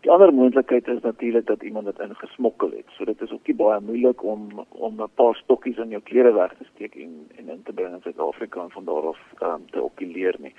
Die 0.00 0.10
ander 0.10 0.32
moontlikheid 0.34 0.88
is 0.88 1.00
natuurlik 1.02 1.46
dat 1.46 1.62
iemand 1.62 1.84
dit 1.84 1.98
ingesmokkel 1.98 2.70
het. 2.70 2.86
So 2.96 3.04
dit 3.04 3.20
is 3.20 3.32
ook 3.32 3.46
nie 3.46 3.56
baie 3.56 3.80
moeilik 3.80 4.22
om 4.24 4.66
om 4.68 5.02
'n 5.02 5.14
paar 5.14 5.34
stokkies 5.34 5.76
in 5.76 5.88
jou 5.88 6.02
klere 6.02 6.32
weg 6.32 6.54
te 6.54 6.64
steek 6.74 6.94
en 6.94 7.26
en 7.36 7.48
in 7.48 7.62
te 7.62 7.72
bring 7.72 7.94
in 7.94 8.00
Suid-Afrika 8.00 8.62
en 8.62 8.70
van 8.70 8.84
daar 8.84 9.08
af 9.08 9.20
um, 9.42 9.70
te 9.70 9.82
okuleer 9.82 10.36
nie. 10.38 10.54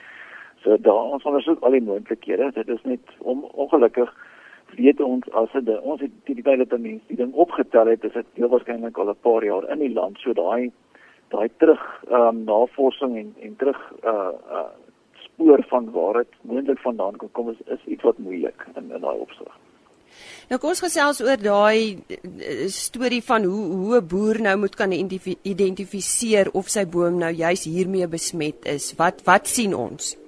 So 0.63 0.77
daar 0.77 1.13
ons 1.15 1.23
ondersoek 1.23 1.63
al 1.65 1.71
die 1.71 1.81
moontlikhede. 1.81 2.51
Dit 2.53 2.67
is 2.67 2.83
net 2.83 3.15
om 3.19 3.43
ongelukkig 3.43 4.13
weet 4.75 5.01
ons 5.03 5.25
as 5.35 5.51
dit 5.51 5.71
ons 5.81 6.01
het 6.01 6.11
die 6.29 6.35
die 6.37 6.45
baie 6.45 6.57
mense 6.57 7.07
die 7.07 7.17
ding 7.19 7.33
opgetel 7.33 7.89
het, 7.91 8.03
is 8.03 8.13
dit 8.13 8.27
heel 8.39 8.51
waarskynlik 8.51 8.97
al 8.97 9.09
'n 9.09 9.21
paar 9.21 9.43
jaar 9.43 9.69
in 9.69 9.79
die 9.79 9.93
land. 9.93 10.17
So 10.17 10.33
daai 10.33 10.71
daai 11.29 11.49
terug 11.57 11.81
ehm 12.09 12.27
um, 12.27 12.43
navorsing 12.43 13.17
en 13.17 13.35
en 13.41 13.55
terug 13.55 13.81
uh 14.03 14.31
uh 14.59 14.69
spoor 15.23 15.63
van 15.67 15.91
waar 15.91 16.13
dit 16.13 16.33
moontlik 16.41 16.79
vandaan 16.79 17.15
kan 17.17 17.31
kom 17.31 17.49
is 17.49 17.61
is 17.65 17.85
iets 17.85 18.03
wat 18.03 18.17
moeilik 18.17 18.67
in 18.75 18.91
in 18.91 19.01
daai 19.01 19.19
opsig. 19.19 19.51
Nou 20.49 20.59
kom 20.59 20.69
ons 20.69 20.83
gesels 20.83 21.21
oor 21.21 21.37
daai 21.37 22.03
eh, 22.07 22.67
storie 22.67 23.23
van 23.23 23.43
hoe 23.43 23.65
hoe 23.81 23.95
'n 23.99 24.07
boer 24.07 24.41
nou 24.41 24.57
moet 24.57 24.75
kan 24.75 24.91
identifiseer 25.41 26.51
of 26.53 26.69
sy 26.69 26.85
boom 26.85 27.17
nou 27.17 27.31
juis 27.31 27.63
hiermee 27.63 28.07
besmet 28.07 28.65
is. 28.65 28.95
Wat 28.95 29.23
wat 29.23 29.47
sien 29.47 29.75
ons? 29.75 30.20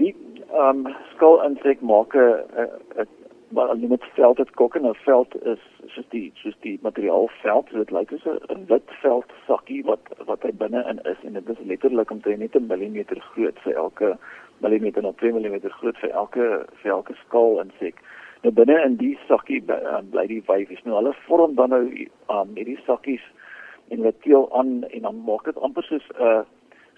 Die 0.00 0.14
ehm 0.52 0.86
um, 0.86 0.94
skol 1.14 1.42
insek 1.42 1.80
maak 1.80 2.14
'n 2.14 3.06
maar 3.48 3.68
al 3.68 3.76
net 3.76 4.04
veld 4.14 4.38
het 4.38 4.50
kokke 4.50 4.78
nou 4.80 4.94
veld 5.04 5.44
is 5.44 5.60
soos 5.86 6.06
die 6.08 6.30
soos 6.34 6.56
die 6.60 6.78
materiaal 6.82 7.28
veld 7.42 7.68
so 7.70 7.78
dit 7.78 7.90
lyk 7.90 8.10
soos 8.10 8.40
'n 8.54 8.64
wit 8.66 8.90
veld 9.02 9.32
sakkie 9.46 9.82
wat 9.84 10.00
wat 10.26 10.42
hy 10.42 10.52
binne 10.62 10.82
in 10.90 10.98
is 11.12 11.20
en 11.22 11.32
dit 11.32 11.48
is 11.48 11.66
letterlik 11.70 12.10
omtrent 12.10 12.38
net 12.38 12.56
'n 12.56 12.66
millimeter 12.66 13.20
groot 13.20 13.58
vir 13.58 13.74
elke 13.74 14.18
millimeter 14.58 15.02
na 15.02 15.12
2 15.12 15.32
mm 15.32 15.68
groot 15.78 15.98
vir 15.98 16.10
elke 16.10 16.66
vir 16.82 16.90
elke 16.90 17.14
skol 17.14 17.60
insek. 17.60 17.94
Nou 18.42 18.52
binne 18.54 18.82
in 18.84 18.96
die 18.96 19.18
sakkie 19.28 19.62
um, 19.68 20.10
bly 20.10 20.26
die 20.26 20.42
wyfies. 20.46 20.82
Nou 20.84 20.96
hulle 20.96 21.14
vorm 21.26 21.54
dan 21.54 21.70
nou 21.70 21.84
um, 22.30 22.54
hierdie 22.54 22.78
sakkies 22.86 23.22
en 23.88 23.98
hulle 23.98 24.14
teel 24.26 24.48
aan 24.52 24.84
en 24.84 25.02
dan 25.02 25.22
maak 25.24 25.44
dit 25.44 25.56
amper 25.56 25.82
soos 25.82 26.08
'n 26.18 26.22
uh, 26.22 26.42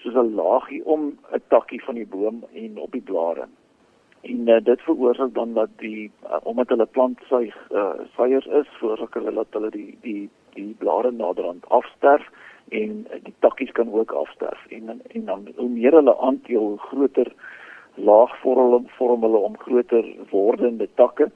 soos 0.03 0.15
'n 0.15 0.35
laagie 0.35 0.85
om 0.85 1.19
'n 1.33 1.43
takkie 1.49 1.83
van 1.85 1.95
die 1.95 2.07
boom 2.07 2.45
en 2.53 2.79
op 2.79 2.93
die 2.93 3.07
blare. 3.11 3.47
En 4.21 4.49
uh, 4.49 4.57
dit 4.65 4.81
veroorsaak 4.81 5.35
dan 5.35 5.55
dat 5.55 5.69
die 5.77 6.11
uh, 6.25 6.37
omdat 6.43 6.69
hulle 6.69 6.87
plantsuig 6.87 7.57
uh, 7.71 7.91
suiers 8.15 8.47
is, 8.47 8.69
veroorsaak 8.79 9.15
hulle 9.15 9.33
dat 9.33 9.47
hulle 9.51 9.71
die 9.71 9.99
die 10.01 10.31
die 10.55 10.75
blare 10.79 11.11
naderhand 11.11 11.69
afsterf 11.69 12.31
en 12.69 13.07
uh, 13.11 13.21
die 13.23 13.35
takkies 13.39 13.73
kan 13.73 13.93
ook 13.93 14.11
afsterf. 14.11 14.67
En 14.69 15.01
en 15.07 15.25
dan 15.25 15.49
hoe 15.57 15.69
meer 15.69 15.93
hulle 15.93 16.19
aanteel, 16.19 16.61
hoe 16.61 16.79
groter 16.79 17.33
laag 17.95 18.41
vorm 18.41 18.89
vorm 18.89 19.23
hulle 19.23 19.37
om 19.37 19.59
groter 19.59 20.15
wordende 20.31 20.89
takke 20.95 21.31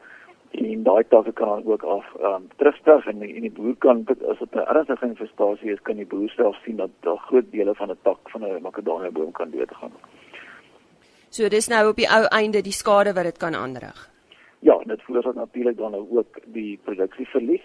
en 0.53 0.83
daai 0.83 1.05
takke 1.09 1.33
kan 1.33 1.49
dan 1.49 1.67
ook 1.73 1.83
af 1.83 2.05
um, 2.21 2.49
terugsterf 2.57 3.07
en, 3.07 3.23
en 3.23 3.41
die 3.41 3.51
boer 3.51 3.77
kan 3.79 4.05
as 4.31 4.39
dit 4.39 4.55
'n 4.55 4.59
ernstige 4.59 5.07
infestasie 5.07 5.73
is 5.73 5.83
kan 5.83 5.97
die 5.97 6.07
boer 6.07 6.29
self 6.29 6.57
sien 6.65 6.77
dat 6.77 6.91
daar 7.01 7.17
groot 7.17 7.51
dele 7.51 7.75
van 7.75 7.91
'n 7.91 7.99
tak 8.03 8.31
van 8.31 8.45
'n 8.45 8.63
makadamia 8.63 9.11
boom 9.11 9.33
kan 9.33 9.51
doodgaan. 9.51 9.93
So 11.29 11.49
dis 11.49 11.69
nou 11.69 11.89
op 11.89 11.97
die 11.97 12.09
ou 12.09 12.25
einde 12.25 12.61
die 12.63 12.73
skade 12.73 13.13
wat 13.13 13.25
dit 13.25 13.37
kan 13.37 13.55
aanrig. 13.55 14.11
Ja, 14.59 14.79
dit 14.85 15.03
veroorsaak 15.03 15.35
natuurlik 15.35 15.77
dan 15.77 15.91
nou 15.91 16.07
ook 16.11 16.39
die 16.45 16.79
produksieverlies. 16.85 17.63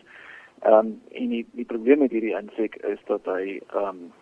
Ehm 0.62 0.74
um, 0.74 1.02
en 1.12 1.28
die 1.30 1.46
die 1.52 1.66
probleem 1.66 2.00
met 2.00 2.12
hierdie 2.12 2.38
insek 2.38 2.76
is 2.76 3.00
dat 3.06 3.26
hy 3.26 3.62
ehm 3.68 3.88
um, 3.88 4.14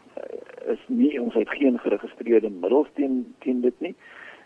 is 0.67 0.79
nie 0.87 1.21
ons 1.21 1.33
het 1.33 1.49
geen 1.49 1.79
geregistreerde 1.79 2.49
middels 2.49 2.87
teen 2.93 3.35
teen 3.39 3.61
dit 3.61 3.79
nie 3.79 3.95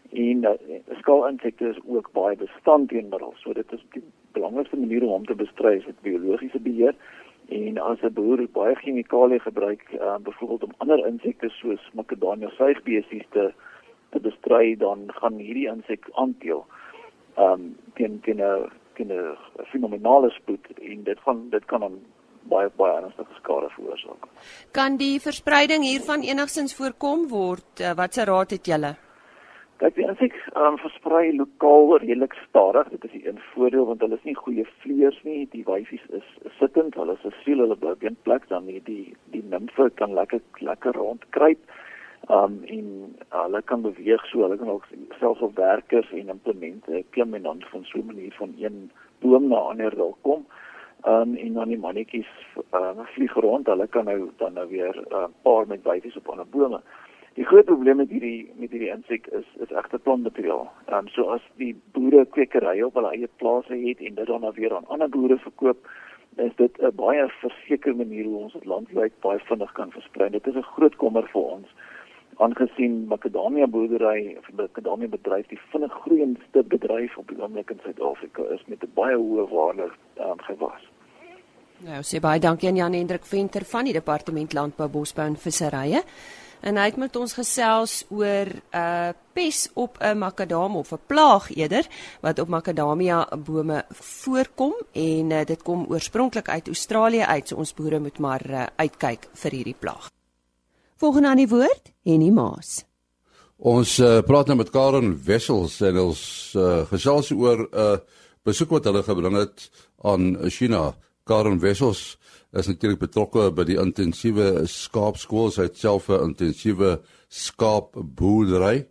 en 0.10 0.44
uh, 0.44 0.80
skalinsekte 0.98 1.70
is 1.70 1.80
ook 1.86 2.12
baie 2.12 2.36
bestand 2.36 2.90
teenmiddels. 2.90 3.42
So 3.42 3.54
dit 3.54 3.72
is 3.72 3.82
die 3.94 4.04
belangrikste 4.32 4.78
manier 4.78 5.04
om 5.04 5.10
hom 5.10 5.26
te 5.26 5.36
bestry 5.36 5.76
is 5.78 5.86
met 5.86 6.02
biologiese 6.02 6.60
beheer. 6.60 6.96
En 7.50 7.78
as 7.78 8.02
'n 8.02 8.14
boer 8.14 8.48
baie 8.54 8.76
chemikalieë 8.76 9.40
gebruik, 9.40 9.86
uh, 9.94 10.18
byvoorbeeld 10.18 10.64
om 10.64 10.74
ander 10.78 11.06
insekte 11.08 11.50
soos 11.50 11.90
Macadamia 11.94 12.50
suigbesies 12.50 13.26
te 13.30 13.54
te 14.10 14.20
bestry, 14.20 14.76
dan 14.76 15.12
gaan 15.14 15.38
hierdie 15.38 15.68
insek 15.70 16.10
aanteel. 16.14 16.66
Ehm 17.38 17.52
um, 17.52 17.76
teen 17.94 18.20
teen 18.22 18.42
'n 18.42 18.70
teen 18.94 19.12
'n 19.12 19.38
fenomenale 19.66 20.30
spoed 20.30 20.66
en 20.82 21.04
dit 21.04 21.20
gaan 21.20 21.50
dit 21.50 21.66
kan 21.66 21.80
dan 21.80 22.00
baie 22.44 22.70
baie 22.76 22.96
ernstige 23.02 23.34
skade 23.34 23.70
veroorsaak. 23.70 24.26
Kan 24.72 24.98
die 24.98 25.20
verspreiding 25.20 25.84
hiervan 25.84 26.22
enigstens 26.22 26.76
voorkom 26.76 27.28
word? 27.28 27.80
Uh, 27.82 27.94
wat 27.96 28.14
se 28.14 28.24
raad 28.24 28.52
het 28.52 28.66
julle? 28.66 29.09
Kyk, 29.80 29.94
die 29.96 30.04
insek 30.04 30.34
um, 30.60 30.76
versprei 30.82 31.30
lokaal 31.32 31.94
redelik 32.02 32.34
stadig. 32.50 32.90
Dit 32.92 33.06
is 33.08 33.14
'n 33.32 33.38
voordeel 33.54 33.86
want 33.88 34.02
hulle 34.04 34.18
is 34.20 34.26
nie 34.28 34.36
goeie 34.36 34.66
vleiers 34.84 35.20
nie. 35.24 35.48
Die 35.56 35.64
wyfies 35.64 36.04
is, 36.18 36.28
sittend. 36.60 36.98
Hulle 37.00 37.16
is 37.24 37.38
siel, 37.44 37.64
hulle 37.64 37.78
bly 37.80 37.96
in 38.10 38.18
plek 38.28 38.50
dan 38.50 38.66
nie 38.66 38.82
die 38.84 39.16
die 39.32 39.44
nimfe 39.54 39.90
kan 39.96 40.14
lekker 40.14 40.42
lekker 40.60 41.00
rondkruip. 41.00 41.60
Um 42.28 42.60
en 42.68 43.16
hulle 43.30 43.62
kan 43.62 43.82
beweeg 43.82 44.26
so, 44.28 44.44
hulle 44.44 44.58
kan 44.58 44.70
ook 44.70 44.88
selfs 45.20 45.42
op 45.42 45.56
werkers 45.56 46.12
en 46.12 46.36
implemente 46.36 47.04
klim 47.16 47.34
en 47.34 47.44
dan 47.44 47.64
van 47.72 47.84
so 47.86 48.00
'n 48.00 48.06
manier 48.06 48.36
van 48.36 48.54
een 48.58 48.92
boom 49.22 49.48
na 49.48 49.56
ander 49.56 49.96
wil 49.96 50.18
kom. 50.22 50.46
Um 51.08 51.36
en 51.36 51.54
dan 51.54 51.68
die 51.68 51.80
mannetjies 51.80 52.32
uh, 52.74 53.00
vlieg 53.16 53.34
rond. 53.34 53.68
Hulle 53.68 53.88
kan 53.88 54.06
nou 54.06 54.30
dan 54.38 54.54
nou 54.54 54.68
weer 54.68 54.96
'n 54.96 55.14
uh, 55.14 55.26
paar 55.42 55.68
met 55.68 55.84
wyfies 55.84 56.18
op 56.18 56.28
ander 56.28 56.50
bome. 56.50 56.82
Die 57.40 57.46
groot 57.48 57.66
probleem 57.66 58.02
met 58.02 58.10
hierdie 58.12 58.52
met 58.60 58.74
hierdie 58.76 58.90
insek 58.92 59.28
is 59.38 59.46
is 59.64 59.70
egte 59.82 59.98
plantmateriaal. 60.04 60.66
Ehm 60.88 61.06
um, 61.06 61.08
so 61.16 61.30
as 61.36 61.44
die 61.62 61.72
boere 61.96 62.26
kwekerye 62.36 62.88
op 62.88 62.98
hulle 63.00 63.12
eie 63.16 63.30
plase 63.42 63.78
het 63.84 64.02
en 64.08 64.18
dit 64.18 64.28
dan 64.28 64.42
nou 64.44 64.52
weer 64.58 64.76
aan 64.76 64.90
ander 64.96 65.10
boere 65.14 65.38
verkoop, 65.44 65.88
is 66.48 66.52
dit 66.56 66.82
'n 66.82 66.92
baie 66.96 67.30
verseker 67.44 67.96
manier 67.96 68.26
hoe 68.26 68.42
ons 68.44 68.54
dit 68.54 68.66
landwyd 68.66 69.16
baie 69.28 69.40
vinnig 69.52 69.72
kan 69.72 69.92
versprei. 69.92 70.30
Dit 70.30 70.48
is 70.48 70.56
'n 70.56 70.72
groot 70.74 70.96
kommer 70.96 71.28
vir 71.28 71.42
ons 71.42 71.68
aangesien 72.44 73.08
makadamia 73.08 73.68
boerdery 73.68 74.36
of 74.40 74.52
makadamia 74.52 75.08
bedryf 75.08 75.48
die 75.48 75.62
vinnig 75.72 75.94
groeiendste 76.04 76.64
bedryf 76.64 77.18
op 77.18 77.28
die 77.28 77.42
oomblik 77.42 77.72
in 77.72 77.80
Suid-Afrika 77.84 78.44
is 78.56 78.64
met 78.68 78.84
'n 78.84 78.92
baie 78.94 79.16
hoë 79.16 79.48
waarde 79.50 79.90
um, 80.20 80.40
gewas. 80.50 80.84
Nou, 81.88 82.02
sê 82.04 82.20
baie 82.20 82.40
dankie 82.40 82.70
aan 82.70 82.76
Jan 82.76 82.94
Hendrik 82.94 83.26
Venter 83.26 83.66
van 83.66 83.84
die 83.84 83.94
Departement 83.94 84.54
Landbou, 84.54 84.90
Bosbou 84.90 85.28
en 85.28 85.36
Visserye. 85.36 86.04
En 86.60 86.76
hy 86.76 86.90
het 86.90 86.98
met 87.00 87.16
ons 87.16 87.34
gesels 87.34 88.04
oor 88.10 88.48
'n 88.52 88.62
uh, 88.76 89.10
pes 89.34 89.70
op 89.74 89.98
'n 90.00 90.18
makadam 90.18 90.76
of 90.76 90.92
'n 90.92 91.00
plaag 91.08 91.56
eerder 91.56 91.88
wat 92.22 92.40
op 92.40 92.48
makadamia 92.48 93.28
bome 93.38 93.86
voorkom 93.90 94.74
en 94.92 95.32
uh, 95.32 95.46
dit 95.46 95.62
kom 95.64 95.86
oorspronklik 95.90 96.50
uit 96.50 96.68
Australië 96.68 97.24
uit. 97.24 97.48
So 97.48 97.56
ons 97.56 97.74
boere 97.74 98.00
moet 98.00 98.20
maar 98.20 98.50
uh, 98.50 98.66
uitkyk 98.76 99.28
vir 99.34 99.52
hierdie 99.52 99.76
plaag. 99.80 100.10
Volgende 100.96 101.28
aan 101.28 101.38
die 101.38 101.48
woord, 101.48 101.92
Henny 102.04 102.30
Maas. 102.30 102.84
Ons 103.58 103.98
uh, 104.00 104.20
praat 104.22 104.48
nou 104.48 104.58
met 104.58 104.70
Karen 104.70 105.24
Wessels 105.24 105.82
en 105.82 105.98
ons 106.00 106.54
uh, 106.58 106.86
gesels 106.88 107.32
oor 107.32 107.58
'n 107.72 107.76
uh, 107.76 107.98
besoek 108.44 108.70
wat 108.70 108.84
hulle 108.84 109.04
gebring 109.04 109.36
het 109.36 109.70
aan 110.02 110.50
China. 110.50 110.96
Karen 111.30 111.60
Wessels 111.62 112.18
is 112.58 112.68
natuurlik 112.68 113.00
betrokke 113.00 113.52
by 113.54 113.64
die 113.70 113.78
intensiewe 113.78 114.66
skaapskool. 114.66 115.52
Sy 115.54 115.68
het 115.70 115.78
self 115.78 116.10
'n 116.10 116.34
intensiewe 116.34 117.00
skaapboerdery, 117.30 118.88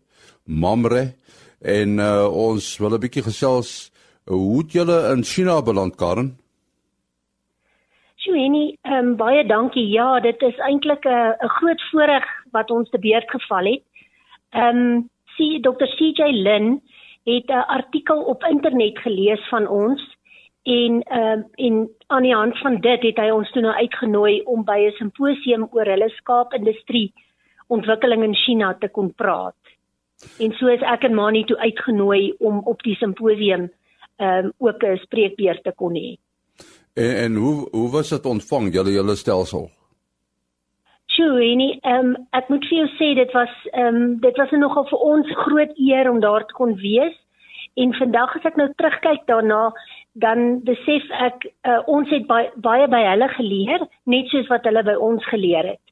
Mamre. 0.46 1.14
En 1.60 1.98
uh, 1.98 2.30
ons 2.30 2.78
wil 2.78 2.94
'n 2.94 3.00
bietjie 3.00 3.22
gesels 3.22 3.90
hoe 4.24 4.58
het 4.62 4.72
julle 4.72 4.98
in 5.12 5.24
China 5.24 5.62
beland, 5.62 5.96
Karen? 5.96 6.38
Ehm 8.88 9.06
um, 9.06 9.16
baie 9.16 9.46
dankie. 9.46 9.88
Ja, 9.88 10.20
dit 10.20 10.42
is 10.42 10.58
eintlik 10.58 11.04
'n 11.04 11.34
'n 11.44 11.48
groot 11.58 11.82
voorreg 11.90 12.26
wat 12.50 12.70
ons 12.70 12.90
te 12.90 12.98
beurt 12.98 13.30
geval 13.30 13.64
het. 13.64 13.84
Ehm 14.50 14.76
um, 14.76 15.08
sien 15.36 15.62
Dr. 15.62 15.86
CJ 15.96 16.22
Lin 16.46 16.82
het 17.24 17.48
'n 17.48 17.68
artikel 17.78 18.22
op 18.22 18.42
internet 18.42 18.98
gelees 18.98 19.48
van 19.48 19.68
ons 19.68 20.16
en 20.68 21.02
ehm 21.02 21.38
um, 21.38 21.44
en 21.54 21.88
aan 22.06 22.22
die 22.22 22.34
hand 22.34 22.58
van 22.58 22.80
dit 22.80 23.02
het 23.02 23.16
hy 23.16 23.30
ons 23.30 23.50
toe 23.50 23.62
nou 23.62 23.74
uitgenooi 23.74 24.42
om 24.44 24.64
by 24.64 24.78
'n 24.86 24.96
simposium 24.98 25.68
oor 25.70 25.86
hulle 25.86 26.08
skaapindustrie 26.08 27.12
ontwikkeling 27.66 28.22
in 28.22 28.34
China 28.34 28.74
te 28.74 28.88
kon 28.88 29.14
praat. 29.14 29.56
En 30.38 30.52
so 30.52 30.66
is 30.66 30.82
ek 30.82 31.04
en 31.04 31.14
Mani 31.14 31.44
toe 31.44 31.58
uitgenooi 31.58 32.34
om 32.38 32.58
op 32.64 32.82
die 32.82 32.96
simposium 32.96 33.70
ehm 34.16 34.44
um, 34.44 34.52
ook 34.58 34.82
'n 34.82 34.96
spreekbeurt 34.96 35.62
te 35.62 35.72
kon 35.72 35.94
hê. 35.94 36.16
En 36.94 37.16
en 37.24 37.34
hoe 37.34 37.68
hoe 37.70 37.90
was 37.90 38.08
dit 38.08 38.26
ontvang 38.26 38.72
julle 38.72 38.92
julle 38.92 39.16
stelsel? 39.16 39.70
Sjoe, 41.06 41.78
ehm 41.80 42.06
um, 42.06 42.16
ek 42.30 42.48
moet 42.48 42.64
vir 42.68 42.78
jou 42.78 42.88
sê 42.98 43.14
dit 43.14 43.32
was 43.32 43.54
ehm 43.72 43.96
um, 43.96 44.20
dit 44.20 44.36
was 44.36 44.50
nogal 44.50 44.84
vir 44.84 44.98
ons 44.98 45.26
groot 45.44 45.72
eer 45.76 46.10
om 46.10 46.20
daar 46.20 46.46
te 46.46 46.52
kon 46.52 46.74
wees. 46.74 47.16
En 47.78 47.94
vandag 47.94 48.36
as 48.36 48.44
ek 48.44 48.56
nou 48.56 48.66
terugkyk 48.74 49.26
daarna, 49.26 49.72
dan 50.12 50.60
besef 50.64 51.04
ek 51.10 51.46
uh, 51.66 51.82
ons 51.86 52.10
het 52.10 52.26
baie, 52.26 52.50
baie 52.56 52.88
by 52.88 53.02
hulle 53.04 53.28
geleer, 53.28 53.86
net 54.04 54.28
soos 54.28 54.48
wat 54.48 54.64
hulle 54.64 54.82
by 54.82 54.94
ons 54.94 55.24
geleer 55.24 55.66
het. 55.66 55.84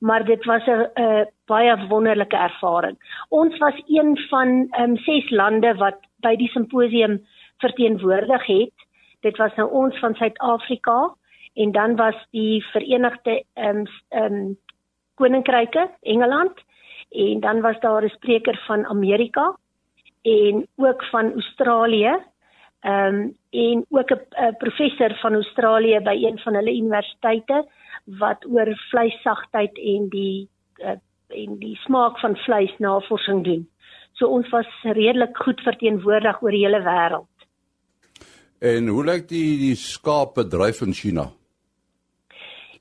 Maar 0.00 0.24
dit 0.24 0.44
was 0.44 0.66
'n 0.66 0.86
uh, 0.96 1.24
baie 1.46 1.76
wonderlike 1.88 2.36
ervaring. 2.36 2.96
Ons 3.28 3.58
was 3.58 3.74
een 3.86 4.16
van 4.28 4.68
um, 4.80 4.96
ses 4.96 5.30
lande 5.30 5.74
wat 5.74 5.98
by 6.20 6.36
die 6.36 6.48
simposium 6.48 7.20
verteenwoordig 7.58 8.46
het 8.46 8.90
dit 9.20 9.36
was 9.36 9.54
nou 9.56 9.68
ons 9.70 9.98
van 9.98 10.14
Suid-Afrika 10.14 11.14
en 11.54 11.72
dan 11.72 11.96
was 11.96 12.16
die 12.30 12.64
Verenigde 12.72 13.42
um, 13.54 13.86
um, 14.10 14.56
Koninkryke, 15.14 15.90
Engeland 16.00 16.62
en 17.10 17.40
dan 17.40 17.60
was 17.60 17.80
daar 17.80 18.04
'n 18.04 18.08
spreker 18.08 18.62
van 18.66 18.86
Amerika 18.86 19.56
en 20.22 20.66
ook 20.76 21.04
van 21.04 21.32
Australië. 21.32 22.18
Ehm 22.80 23.14
um, 23.14 23.36
en 23.50 23.84
ook 23.88 24.10
'n 24.10 24.56
professor 24.58 25.14
van 25.20 25.34
Australië 25.34 26.00
by 26.00 26.16
een 26.24 26.38
van 26.38 26.54
hulle 26.54 26.76
universiteite 26.76 27.66
wat 28.04 28.46
oor 28.46 28.76
vleissagtheid 28.90 29.78
en 29.78 30.08
die 30.08 30.48
uh, 30.76 30.96
en 31.28 31.58
die 31.58 31.76
smaak 31.76 32.18
van 32.18 32.36
vleis 32.36 32.74
navorsing 32.78 33.44
doen. 33.44 33.68
So 34.12 34.26
ons 34.26 34.48
was 34.48 34.66
redelik 34.82 35.36
goed 35.36 35.60
verteenwoordig 35.60 36.42
oor 36.42 36.50
die 36.50 36.64
hele 36.64 36.82
wêreld. 36.82 37.28
En 38.58 38.88
hoe 38.88 39.04
lyk 39.04 39.28
die 39.28 39.58
die 39.58 39.74
skaapbedryf 39.74 40.80
in 40.80 40.92
China? 40.92 41.30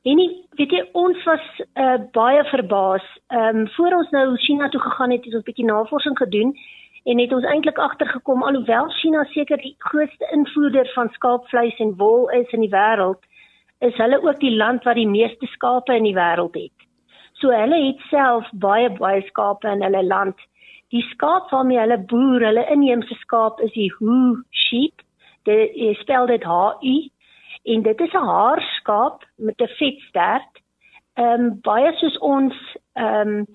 En 0.03 0.15
nie, 0.15 0.32
weet 0.58 0.72
jy 0.72 0.82
ons 0.91 1.24
was 1.24 1.46
uh, 1.60 2.00
baie 2.12 2.44
verbaas. 2.44 3.06
Ehm 3.27 3.63
um, 3.63 3.70
voor 3.75 3.94
ons 4.01 4.10
nou 4.10 4.38
China 4.38 4.70
toe 4.70 4.82
gegaan 4.82 5.12
het, 5.12 5.25
het 5.25 5.34
ons 5.34 5.44
'n 5.44 5.50
bietjie 5.51 5.65
navorsing 5.65 6.18
gedoen 6.18 6.56
en 7.06 7.20
het 7.20 7.34
ons 7.34 7.46
eintlik 7.46 7.77
agtergekom 7.77 8.44
alhoewel 8.44 8.89
China 9.00 9.24
seker 9.34 9.58
die 9.58 9.75
grootste 9.77 10.27
invoerder 10.36 10.91
van 10.96 11.10
skaapvleis 11.10 11.79
en 11.79 11.96
wol 11.98 12.29
is 12.29 12.51
in 12.51 12.65
die 12.65 12.74
wêreld, 12.74 13.22
is 13.79 13.96
hulle 13.96 14.22
ook 14.22 14.39
die 14.39 14.56
land 14.56 14.84
wat 14.84 14.96
die 14.96 15.08
meeste 15.08 15.48
skape 15.56 15.96
in 15.96 16.03
die 16.03 16.15
wêreld 16.15 16.56
het. 16.56 16.88
So 17.39 17.56
hulle 17.56 17.79
het 17.86 18.00
self 18.10 18.48
baie 18.53 18.89
baie 18.89 19.22
skape 19.27 19.68
in 19.68 19.84
hulle 19.84 20.03
land. 20.03 20.36
Die 20.91 21.06
skaap 21.13 21.51
waarmee 21.53 21.79
hulle 21.79 22.00
boer, 22.09 22.44
hulle 22.50 22.66
inheemse 22.74 23.16
skaap 23.22 23.62
is 23.64 23.72
die 23.77 23.92
Hu 24.00 24.44
sheep 24.51 25.05
dit 25.48 25.75
jy 25.77 25.94
spel 26.01 26.27
dit 26.27 26.44
H 26.44 26.59
U 26.83 26.96
en 27.74 27.83
dit 27.85 28.01
is 28.01 28.14
'n 28.14 28.29
haarskaap 28.33 29.24
met 29.38 29.62
'n 29.62 29.75
vet 29.79 30.00
stert. 30.09 30.53
Ehm 31.16 31.46
um, 31.46 31.59
baie 31.62 31.94
soos 31.98 32.18
ons 32.18 32.55
ehm 32.94 33.27
um, 33.27 33.48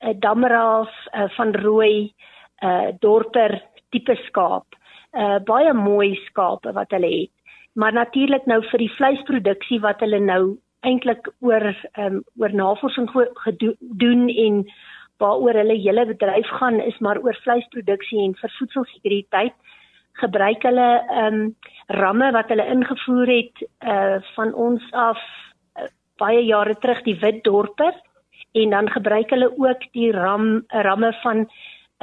'n 0.00 0.20
dameraaf 0.20 0.92
uh, 1.14 1.28
van 1.36 1.54
rooi 1.54 2.14
uh 2.62 2.92
dorper 3.00 3.60
tipe 3.90 4.16
skaap. 4.26 4.66
Uh 5.12 5.38
baie 5.38 5.72
mooi 5.72 6.14
skape 6.26 6.72
wat 6.72 6.90
hulle 6.90 7.12
het. 7.20 7.32
Maar 7.74 7.92
natuurlik 7.92 8.46
nou 8.46 8.62
vir 8.70 8.78
die 8.78 8.92
vleisproduksie 8.92 9.80
wat 9.80 10.00
hulle 10.00 10.20
nou 10.20 10.56
eintlik 10.86 11.28
oor 11.40 11.64
ehm 11.70 12.20
um, 12.20 12.22
oor 12.40 12.52
navorsing 12.52 13.08
gedoen 13.44 14.28
en 14.28 14.64
waaroor 15.22 15.58
hulle 15.60 15.78
hele 15.80 16.06
bedryf 16.06 16.48
gaan 16.60 16.80
is 16.80 16.98
maar 16.98 17.20
oor 17.24 17.36
vleisproduksie 17.44 18.20
en 18.24 18.34
vir 18.40 18.52
voedselsekuriteit 18.58 19.56
gebruik 20.22 20.64
hulle 20.68 20.88
ehm 21.00 21.40
um, 21.40 21.54
ramme 22.00 22.32
wat 22.32 22.48
hulle 22.52 22.66
ingevoer 22.74 23.32
het 23.32 23.64
uh 23.94 24.18
van 24.34 24.54
ons 24.68 24.90
af 24.92 25.20
uh, 25.80 25.88
baie 26.22 26.42
jare 26.44 26.76
terug 26.82 27.02
die 27.08 27.18
wit 27.24 27.42
dorper 27.44 27.94
en 28.62 28.70
dan 28.70 28.90
gebruik 28.90 29.30
hulle 29.30 29.50
ook 29.56 29.88
die 29.92 30.12
ram 30.12 30.64
ramme 30.68 31.12
van 31.22 31.46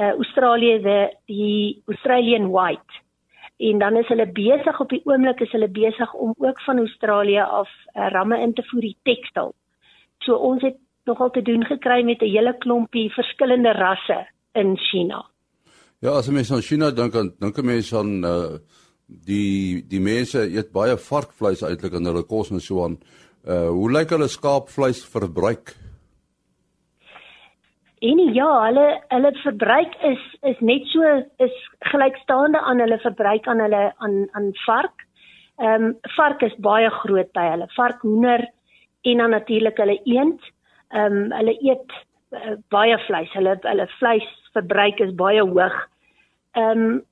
uh 0.02 0.12
Australië 0.18 0.78
die 0.82 1.08
die 1.26 1.82
Australian 1.86 2.50
white 2.50 3.02
en 3.56 3.78
dan 3.78 3.96
is 3.96 4.08
hulle 4.08 4.26
besig 4.26 4.80
op 4.80 4.90
die 4.90 5.02
oomblik 5.04 5.40
is 5.40 5.52
hulle 5.54 5.68
besig 5.68 6.14
om 6.14 6.34
ook 6.36 6.60
van 6.66 6.78
Australië 6.78 7.40
af 7.40 7.68
uh, 7.94 8.08
ramme 8.10 8.40
in 8.42 8.54
te 8.54 8.64
voer 8.70 8.80
die 8.80 8.96
tekstil. 9.02 9.54
So 10.26 10.34
ons 10.34 10.62
het 10.62 10.76
nogal 11.06 11.30
te 11.30 11.42
doen 11.42 11.64
gekry 11.64 12.02
met 12.02 12.22
'n 12.22 12.32
hele 12.34 12.56
klompie 12.58 13.12
verskillende 13.12 13.72
rasse 13.72 14.26
in 14.52 14.76
China. 14.76 15.24
Ja, 16.00 16.10
as 16.10 16.28
mens 16.28 16.52
aan 16.52 16.62
China 16.62 16.90
dink, 16.90 17.12
dan 17.12 17.32
dink 17.38 17.58
'n 17.58 17.66
mens 17.66 17.94
aan 17.94 18.24
uh 18.24 18.58
die 19.06 19.84
die 19.88 20.00
mense 20.00 20.40
eet 20.40 20.72
baie 20.72 20.96
varkvleis 20.96 21.62
eintlik 21.62 21.92
in 21.92 22.06
hulle 22.06 22.22
kos 22.22 22.50
en 22.50 22.60
so 22.60 22.84
aan. 22.84 22.98
Uh 23.46 23.68
hoe 23.68 23.90
lyk 23.92 24.10
hulle 24.10 24.28
skaapvleis 24.28 25.04
verbruik? 25.04 25.76
En 28.04 28.20
ja, 28.36 28.48
hulle 28.66 28.86
hulle 29.08 29.30
verbruik 29.40 29.94
is 30.10 30.22
is 30.50 30.58
net 30.60 30.86
so 30.92 31.10
is 31.44 31.54
gelykstaande 31.92 32.60
aan 32.60 32.82
hulle 32.84 32.98
verbruik 33.04 33.46
aan 33.48 33.62
hulle 33.64 33.84
aan 34.04 34.16
aan 34.32 34.50
vark. 34.66 35.06
Ehm 35.58 35.84
um, 35.84 35.94
vark 36.16 36.42
is 36.42 36.56
baie 36.66 36.90
groot 37.00 37.30
by 37.38 37.46
hulle. 37.52 37.68
Vark, 37.76 38.02
hoender 38.02 38.44
en 39.02 39.22
dan 39.22 39.30
natuurlik 39.30 39.80
hulle 39.80 39.96
eend. 40.04 40.50
Ehm 40.90 41.16
um, 41.16 41.32
hulle 41.38 41.54
eet 41.70 41.96
uh, 42.36 42.56
baie 42.68 42.98
vleis. 43.06 43.32
Hulle 43.32 43.56
hulle 43.62 43.86
vleisverbruik 43.98 45.00
is 45.00 45.14
baie 45.24 45.40
hoog. 45.40 45.80
Ehm 46.52 46.86
um, 46.86 47.02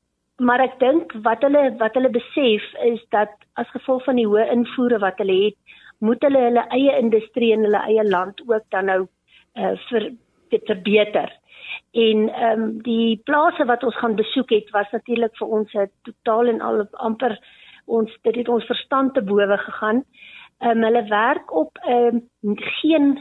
maar 0.42 0.60
ek 0.64 0.78
dink 0.80 1.12
wat 1.24 1.44
hulle 1.46 1.62
wat 1.78 1.94
hulle 1.94 2.10
besef 2.10 2.64
is 2.84 3.00
dat 3.14 3.32
as 3.60 3.68
gevolg 3.70 4.04
van 4.04 4.18
die 4.18 4.26
hoë 4.26 4.48
invoere 4.50 4.98
wat 4.98 5.20
hulle 5.22 5.38
het, 5.44 5.56
moet 6.00 6.24
hulle 6.26 6.40
hulle 6.48 6.64
eie 6.74 6.96
industrie 6.98 7.52
in 7.54 7.64
hulle 7.68 7.82
eie 7.86 8.04
land 8.08 8.42
ook 8.48 8.64
dan 8.74 8.90
nou 8.90 9.00
uh, 9.04 9.74
vir 9.88 10.08
dit 10.54 10.70
verbeter. 10.70 11.32
En 11.92 12.28
ehm 12.28 12.62
um, 12.62 12.68
die 12.86 13.20
plase 13.24 13.64
wat 13.68 13.84
ons 13.84 13.98
gaan 13.98 14.16
besoek 14.16 14.50
het 14.50 14.70
was 14.76 14.90
natuurlik 14.92 15.36
vir 15.40 15.48
ons 15.58 15.74
'n 15.74 15.90
totaal 16.08 16.46
en 16.54 16.60
al 16.60 16.86
amper 16.92 17.38
ons 17.86 18.18
dit 18.22 18.36
het 18.36 18.48
ons 18.48 18.64
verstand 18.64 19.14
te 19.14 19.22
bowe 19.22 19.58
gegaan. 19.58 20.04
Ehm 20.60 20.70
um, 20.70 20.82
hulle 20.82 21.04
werk 21.08 21.54
op 21.54 21.78
ehm 21.82 22.22
um, 22.42 22.56
geen 22.80 23.18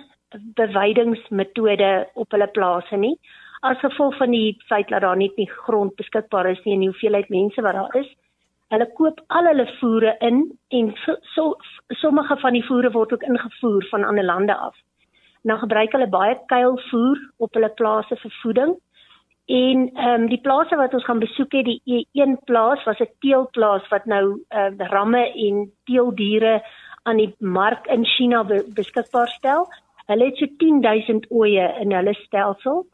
beweidingsmetode 0.55 2.09
op 2.13 2.31
hulle 2.31 2.47
plase 2.47 2.97
nie 2.97 3.17
as 3.61 3.79
gevolg 3.79 4.17
van 4.17 4.33
die 4.33 4.57
feit 4.65 4.89
dat 4.89 5.01
daar 5.01 5.17
net 5.17 5.35
nie 5.37 5.49
grond 5.49 5.95
beskikbaar 5.95 6.49
is 6.49 6.61
nie 6.65 6.73
en 6.73 6.85
die 6.85 6.89
hoeveelheid 6.89 7.29
mense 7.29 7.61
wat 7.61 7.77
daar 7.77 7.97
is. 7.99 8.07
Hulle 8.73 8.87
koop 8.97 9.19
al 9.27 9.49
hulle 9.51 9.67
voere 9.79 10.15
in 10.27 10.41
en 10.69 10.93
so, 11.03 11.15
so 11.35 11.55
sommige 12.01 12.37
van 12.41 12.57
die 12.57 12.65
voere 12.65 12.91
word 12.91 13.13
ook 13.13 13.27
ingevoer 13.27 13.85
van 13.91 14.07
ander 14.07 14.25
lande 14.25 14.55
af. 14.55 14.75
Nou 15.41 15.57
gebruik 15.59 15.91
hulle 15.95 16.09
baie 16.09 16.37
kuilvoer 16.51 17.21
op 17.41 17.57
hulle 17.57 17.69
plase 17.77 18.15
vir 18.23 18.33
voeding. 18.41 18.75
En 19.51 19.89
ehm 19.89 20.21
um, 20.21 20.27
die 20.29 20.41
plase 20.41 20.77
wat 20.77 20.93
ons 20.93 21.05
gaan 21.05 21.19
besoek 21.19 21.51
het, 21.57 21.65
die 21.65 21.81
e, 21.85 22.03
een 22.13 22.37
plaas 22.45 22.83
was 22.85 22.99
'n 22.99 23.09
teelplaas 23.19 23.87
wat 23.89 24.05
nou 24.05 24.43
ehm 24.49 24.81
uh, 24.81 24.87
ramme 24.93 25.23
en 25.47 25.71
teeldiere 25.85 26.61
aan 27.03 27.17
die 27.17 27.35
mark 27.39 27.87
in 27.87 28.05
China 28.05 28.43
beskikbaar 28.75 29.27
stel. 29.27 29.67
Hulle 30.05 30.25
het 30.25 30.37
so 30.37 30.45
10000 30.57 31.31
oeye 31.31 31.67
in 31.79 31.91
hulle 31.91 32.13
stelsel 32.13 32.85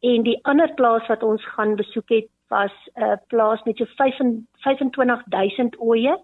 en 0.00 0.22
die 0.22 0.38
ander 0.42 0.74
plaas 0.74 1.06
wat 1.06 1.22
ons 1.22 1.44
gaan 1.46 1.74
besoek 1.74 2.08
het 2.08 2.28
was 2.48 2.72
'n 2.94 3.02
uh, 3.02 3.16
plaas 3.26 3.62
met 3.62 3.76
so 3.76 3.84
25000 3.84 5.80
oeye 5.80 6.18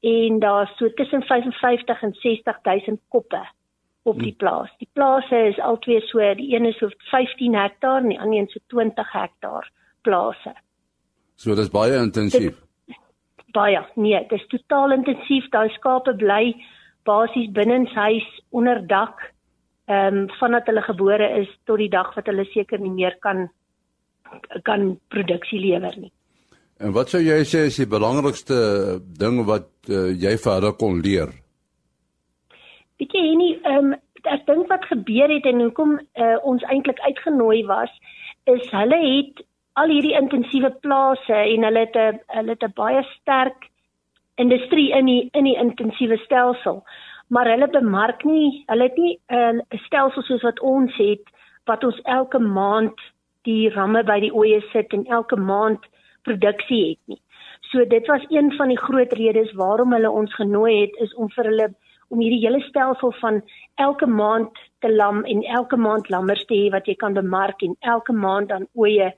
en 0.00 0.38
daar 0.38 0.72
so 0.76 0.88
tussen 0.94 1.22
55 1.22 2.02
en 2.02 2.14
60000 2.14 3.00
koppe 3.08 3.42
op 4.02 4.18
die 4.18 4.32
hmm. 4.32 4.40
plaas. 4.40 4.72
Die 4.78 4.88
plase 4.92 5.42
is 5.50 5.60
albei 5.60 6.00
so, 6.08 6.24
die 6.38 6.54
een 6.54 6.66
is 6.70 6.78
so 6.78 6.88
15 7.10 7.54
hektaar 7.54 8.02
en 8.02 8.08
die 8.14 8.20
ander 8.20 8.38
een 8.38 8.48
so 8.48 8.62
20 8.72 9.12
hektaar 9.12 9.70
plase. 10.02 10.54
So 11.36 11.54
dis 11.54 11.72
baie 11.72 11.96
intensief. 11.96 12.56
baie. 13.52 13.80
Nee, 13.94 14.20
dit 14.28 14.38
is 14.38 14.46
totaal 14.48 14.92
intensief. 14.92 15.48
Daai 15.50 15.68
skape 15.74 16.14
bly 16.16 16.54
basies 17.08 17.50
binne 17.56 17.80
in 17.82 17.86
huis 17.96 18.26
onder 18.50 18.82
dak 18.86 19.30
ehm 19.90 20.20
um, 20.20 20.28
vandat 20.38 20.68
hulle 20.70 20.82
gebore 20.86 21.26
is 21.40 21.48
tot 21.66 21.80
die 21.82 21.90
dag 21.90 22.12
wat 22.14 22.28
hulle 22.30 22.44
seker 22.52 22.78
nie 22.78 22.92
meer 22.94 23.16
kan 23.24 23.48
kan 24.62 24.92
produksie 25.10 25.58
lewer 25.58 25.96
nie. 25.98 26.12
En 26.78 26.94
wat 26.94 27.10
sou 27.10 27.20
jy 27.20 27.40
sê 27.44 27.66
is 27.68 27.80
die 27.80 27.88
belangrikste 27.90 29.00
ding 29.18 29.42
wat 29.48 29.70
uh, 29.88 30.12
jy 30.14 30.36
vir 30.44 30.52
hulle 30.54 30.72
kon 30.78 31.00
leer? 31.02 31.32
Weet 33.00 33.12
jy 33.16 33.34
nie 33.34 33.52
ehm 33.64 33.92
um, 33.92 33.98
ek 34.28 34.42
dink 34.46 34.68
wat 34.68 34.84
gebeur 34.84 35.32
het 35.32 35.46
en 35.48 35.62
hoekom 35.64 35.94
uh, 35.96 36.36
ons 36.44 36.64
eintlik 36.68 36.98
uitgenooi 37.00 37.62
was 37.64 37.92
is 38.52 38.66
hulle 38.76 38.98
het 39.00 39.40
al 39.80 39.88
hierdie 39.88 40.16
intensiewe 40.18 40.70
plase 40.84 41.38
en 41.38 41.64
hulle 41.64 41.84
het 41.86 41.96
'n 41.96 42.20
hulle 42.36 42.56
het 42.56 42.66
'n 42.66 42.76
baie 42.76 43.02
sterk 43.14 43.70
industrie 44.36 44.90
in 44.98 45.06
die 45.06 45.30
in 45.32 45.48
die 45.48 45.56
intensiewe 45.56 46.18
stelsel 46.26 46.84
maar 47.28 47.48
hulle 47.48 47.68
bemark 47.68 48.24
nie 48.24 48.64
hulle 48.66 48.90
het 48.90 48.98
nie 48.98 49.16
'n 49.30 49.64
uh, 49.64 49.80
stelsel 49.86 50.22
soos 50.22 50.42
wat 50.42 50.60
ons 50.60 50.96
het 50.96 51.24
wat 51.64 51.84
ons 51.84 52.00
elke 52.04 52.38
maand 52.38 53.00
die 53.48 53.70
ramme 53.70 54.02
by 54.04 54.20
die 54.20 54.34
oeye 54.34 54.60
sit 54.72 54.92
en 54.92 55.06
elke 55.06 55.36
maand 55.36 55.86
produksie 56.28 56.88
het 56.88 57.02
nie. 57.06 57.20
So 57.70 57.84
dit 57.84 58.06
was 58.06 58.24
een 58.28 58.52
van 58.56 58.68
die 58.68 58.78
groot 58.78 59.12
redes 59.12 59.52
waarom 59.52 59.92
hulle 59.92 60.10
ons 60.10 60.34
genooi 60.34 60.80
het 60.80 60.96
is 61.06 61.14
om 61.14 61.30
vir 61.36 61.44
hulle 61.44 61.68
om 62.10 62.20
hierdie 62.20 62.42
hele 62.42 62.60
stelsel 62.66 63.12
van 63.20 63.40
elke 63.78 64.06
maand 64.06 64.58
te 64.82 64.90
lam 64.90 65.22
en 65.24 65.42
elke 65.58 65.78
maand 65.78 66.10
lammers 66.10 66.42
te 66.48 66.58
hê 66.58 66.70
wat 66.74 66.88
jy 66.90 66.96
kan 66.98 67.14
bemark 67.14 67.62
en 67.62 67.76
elke 67.94 68.12
maand 68.12 68.50
dan 68.50 68.66
oeye 68.74 69.12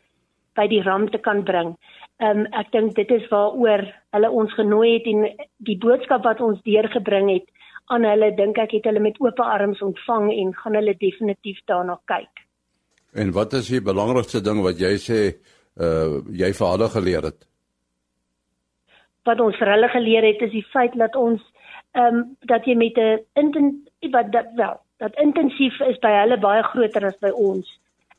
by 0.57 0.67
die 0.69 0.83
ram 0.85 1.09
te 1.11 1.19
kan 1.19 1.43
bring. 1.49 1.75
Ehm 2.21 2.45
um, 2.45 2.47
ek 2.61 2.73
dink 2.75 2.95
dit 2.97 3.11
is 3.17 3.25
waaroor 3.31 3.87
hulle 4.15 4.31
ons 4.43 4.53
genooi 4.59 4.91
het 4.93 5.09
en 5.13 5.25
die 5.69 5.79
boodskap 5.81 6.25
wat 6.29 6.41
ons 6.45 6.61
deurgebring 6.69 7.31
het 7.33 7.49
aan 7.93 8.05
hulle 8.07 8.31
dink 8.37 8.61
ek 8.63 8.77
het 8.77 8.89
hulle 8.89 9.03
met 9.03 9.19
oop 9.21 9.41
arms 9.41 9.81
ontvang 9.83 10.29
en 10.33 10.53
gaan 10.61 10.77
hulle 10.79 10.95
definitief 11.01 11.59
daarna 11.67 11.97
kyk. 12.13 12.45
En 13.15 13.33
wat 13.33 13.57
is 13.59 13.69
die 13.73 13.83
belangrikste 13.85 14.41
ding 14.45 14.63
wat 14.65 14.81
jy 14.81 14.93
sê 15.01 15.21
uh 15.81 16.21
jy 16.43 16.53
vir 16.59 16.69
hulle 16.75 16.89
geleer 16.93 17.31
het? 17.31 17.49
Wat 19.25 19.41
ons 19.41 19.57
vir 19.57 19.73
hulle 19.73 19.89
geleer 19.89 20.29
het 20.29 20.45
is 20.49 20.53
die 20.53 20.67
feit 20.73 20.95
dat 21.01 21.17
ons 21.17 21.43
ehm 21.93 22.17
um, 22.17 22.37
dat 22.41 22.65
jy 22.65 22.75
met 22.75 22.97
'n 22.99 24.11
wat 24.11 24.33
dat 24.33 24.47
wel 24.55 24.81
dat 25.03 25.15
intensief 25.19 25.81
is 25.81 25.99
by 25.99 26.11
hulle 26.21 26.39
baie 26.39 26.63
groter 26.63 27.07
as 27.07 27.19
by 27.19 27.31
ons. 27.31 27.67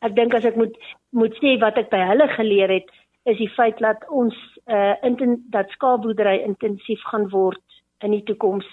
Ek 0.04 0.16
dink 0.16 0.34
as 0.36 0.46
ek 0.46 0.56
moet 0.60 0.76
moet 1.10 1.36
sê 1.40 1.56
wat 1.62 1.78
ek 1.78 1.90
by 1.94 2.02
hulle 2.10 2.28
geleer 2.36 2.70
het 2.70 2.90
is 3.32 3.38
die 3.40 3.52
feit 3.56 3.80
dat 3.80 4.04
ons 4.10 4.36
uh 4.68 4.96
inten, 5.08 5.38
dat 5.56 5.70
skaapboerdery 5.70 6.42
intensief 6.44 7.04
gaan 7.12 7.30
word 7.30 7.64
in 8.04 8.12
die 8.12 8.24
toekoms. 8.28 8.68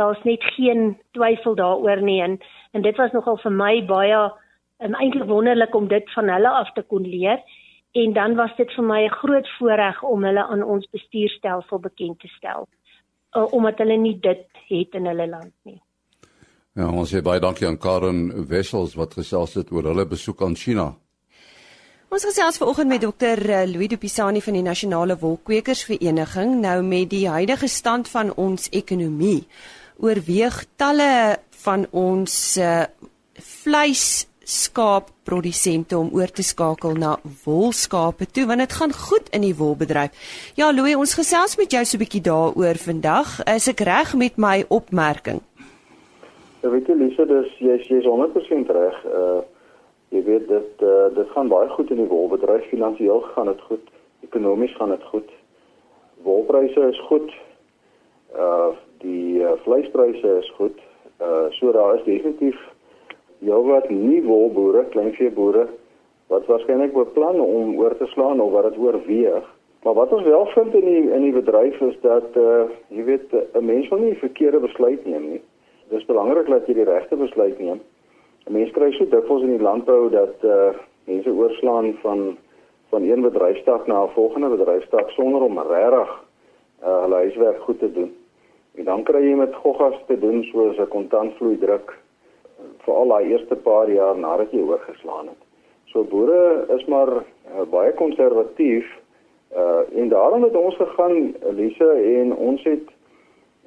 Daar's 0.00 0.22
net 0.24 0.44
geen 0.56 0.96
twyfel 1.12 1.54
daaroor 1.54 2.00
nie 2.00 2.20
en 2.22 2.38
en 2.72 2.82
dit 2.82 2.96
was 2.96 3.12
nogal 3.12 3.36
vir 3.44 3.52
my 3.52 3.74
baie 3.86 4.20
um, 4.80 4.94
eintlik 4.94 5.28
wonderlik 5.28 5.74
om 5.74 5.88
dit 5.88 6.12
van 6.14 6.32
hulle 6.32 6.48
af 6.62 6.72
te 6.72 6.82
kon 6.82 7.04
leer 7.04 7.42
en 7.92 8.12
dan 8.12 8.36
was 8.38 8.56
dit 8.56 8.72
vir 8.72 8.84
my 8.84 9.02
'n 9.04 9.18
groot 9.20 9.48
voorreg 9.58 10.02
om 10.02 10.24
hulle 10.24 10.44
aan 10.44 10.62
ons 10.62 10.86
bestuurstelsel 10.90 11.78
bekend 11.78 12.20
te 12.20 12.28
stel 12.38 12.68
uh, 13.36 13.52
omdat 13.52 13.78
hulle 13.82 13.96
nie 13.96 14.16
dit 14.20 14.46
het 14.68 14.98
in 14.98 15.06
hulle 15.10 15.26
land 15.28 15.54
nie. 15.68 15.80
Ja, 16.78 16.86
ons 16.86 17.10
sê 17.10 17.22
baie 17.22 17.42
dankie 17.42 17.66
aan 17.66 17.80
Karen 17.82 18.28
Wessels 18.48 18.94
wat 18.98 19.16
gesels 19.18 19.56
het 19.58 19.72
oor 19.74 19.90
hulle 19.90 20.06
besoek 20.06 20.42
aan 20.46 20.54
China. 20.56 20.92
Ons 22.10 22.24
gesels 22.26 22.58
vanoggend 22.58 22.90
met 22.90 23.02
dokter 23.02 23.38
eh, 23.38 23.66
Louis 23.70 23.90
Dupisani 23.90 24.40
van 24.42 24.56
die 24.58 24.64
Nasionale 24.66 25.14
Wolkwekersvereniging 25.18 26.56
nou 26.62 26.80
met 26.82 27.10
die 27.10 27.28
huidige 27.30 27.68
stand 27.70 28.08
van 28.10 28.32
ons 28.34 28.66
ekonomie. 28.74 29.44
Oorweeg 30.02 30.64
talle 30.80 31.38
van 31.62 31.86
ons 31.90 32.34
uh, 32.58 32.82
vleis 33.38 34.26
skaapprodusente 34.50 35.98
om 35.98 36.10
oor 36.16 36.30
te 36.34 36.42
skakel 36.42 36.96
na 36.98 37.16
wolskape 37.44 38.26
toe 38.26 38.46
want 38.50 38.64
dit 38.64 38.72
gaan 38.80 38.92
goed 38.92 39.30
in 39.36 39.44
die 39.46 39.54
wolbedryf. 39.54 40.10
Ja, 40.58 40.72
Louis, 40.74 40.96
ons 40.98 41.14
gesels 41.14 41.56
met 41.60 41.70
jou 41.70 41.84
so 41.84 41.96
'n 41.96 42.02
bietjie 42.02 42.24
daaroor 42.26 42.78
vandag. 42.88 43.44
Is 43.46 43.68
ek 43.68 43.80
reg 43.80 44.14
met 44.14 44.36
my 44.36 44.64
opmerking? 44.68 45.40
Ja, 46.62 46.70
weet 46.70 46.86
jy 46.86 46.94
Lisa, 46.94 47.24
dis 47.24 47.58
jy's 47.58 47.86
jy's 47.88 48.04
100% 48.04 48.70
reg. 48.70 49.04
Uh 49.04 49.40
jy 50.10 50.22
weet 50.26 50.48
dit 50.48 50.82
uh, 50.82 51.06
dit 51.14 51.28
gaan 51.30 51.48
baie 51.48 51.68
goed 51.68 51.90
in 51.90 51.96
die 51.96 52.08
wolbedryf. 52.10 52.64
Finansiëel 52.68 53.20
gaan 53.20 53.46
dit 53.46 53.60
goed, 53.60 53.86
ekonomies 54.20 54.74
gaan 54.76 54.90
dit 54.90 55.04
goed. 55.12 55.30
Wolpryse 56.22 56.88
is 56.90 57.00
goed. 57.06 57.30
Uh 58.34 58.74
die 58.98 59.38
uh, 59.38 59.52
vleispryse 59.62 60.36
is 60.42 60.52
goed. 60.58 60.78
Uh 61.20 61.46
so 61.50 61.72
daar 61.72 61.94
is 61.94 62.04
definitief 62.04 62.58
jou 63.40 63.60
wat 63.66 63.88
nie 63.90 64.22
wolboere, 64.22 64.84
kleinveeboere 64.92 65.68
wat 66.30 66.46
waarskynlik 66.46 66.92
beplan 66.94 67.40
om 67.40 67.78
oor 67.78 67.96
te 67.98 68.06
slaan 68.12 68.40
of 68.40 68.52
wat 68.54 68.68
dit 68.68 68.78
oorweeg. 68.78 69.46
Maar 69.82 69.94
wat 69.94 70.12
ons 70.12 70.22
wel 70.22 70.46
vind 70.46 70.74
in 70.74 70.84
die 70.84 71.12
in 71.12 71.22
die 71.22 71.32
bedryf 71.32 71.80
is 71.80 71.96
dat 72.00 72.36
uh 72.36 72.68
jy 72.88 73.04
weet 73.04 73.32
'n 73.32 73.64
mens 73.64 73.88
wil 73.88 73.98
nie 73.98 74.14
verkeerde 74.14 74.60
besluit 74.60 75.06
neem 75.06 75.30
nie. 75.30 75.42
Dis 75.88 76.04
belangrik 76.04 76.46
dat 76.46 76.66
jy 76.66 76.74
die 76.74 76.84
regte 76.84 77.16
besluit 77.16 77.58
neem. 77.58 77.80
'n 78.46 78.52
Mens 78.52 78.70
kry 78.70 78.92
so 78.92 79.04
dikwels 79.04 79.42
in 79.42 79.56
die 79.56 79.66
landbou 79.68 80.10
dat 80.10 80.36
uh 80.44 80.70
mense 81.04 81.30
oorslaan 81.30 81.94
van 82.02 82.36
van 82.90 83.02
een 83.02 83.22
bedryfstak 83.22 83.86
na 83.86 84.04
'n 84.04 84.14
volgende 84.14 84.48
bedryfstak 84.48 85.10
sonder 85.10 85.42
om 85.42 85.58
regtig 85.58 86.10
uh 86.82 87.00
hulle 87.02 87.14
huiswerk 87.14 87.60
goed 87.60 87.78
te 87.78 87.92
doen. 87.92 88.14
En 88.74 88.84
dan 88.84 89.02
kry 89.02 89.22
jy 89.22 89.34
met 89.34 89.54
goggas 89.54 89.98
te 90.06 90.18
doen 90.18 90.44
soos 90.44 90.76
'n 90.78 90.88
kontantvloei 90.88 91.58
druk 91.58 91.98
veral 92.84 93.08
daai 93.08 93.30
eerste 93.32 93.56
paar 93.56 93.90
jaar 93.90 94.18
nadat 94.18 94.52
jy 94.52 94.62
oorgeslaan 94.62 95.28
het. 95.32 95.42
So 95.92 96.04
boere 96.04 96.66
is 96.76 96.84
maar 96.86 97.10
uh, 97.10 97.66
baie 97.70 97.92
konservatief 97.92 98.86
uh 99.56 99.82
en 99.98 100.08
daarom 100.08 100.42
het 100.42 100.56
ons 100.56 100.76
gegaan 100.76 101.34
Elise 101.50 101.90
en 102.20 102.36
ons 102.36 102.62
het 102.62 102.92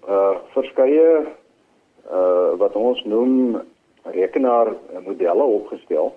uh 0.07 0.35
verskeie 0.55 1.25
uh 2.11 2.51
wat 2.61 2.75
ons 2.75 3.03
noem 3.03 3.59
rekenaar 4.03 4.71
modelle 5.05 5.43
opgestel 5.43 6.13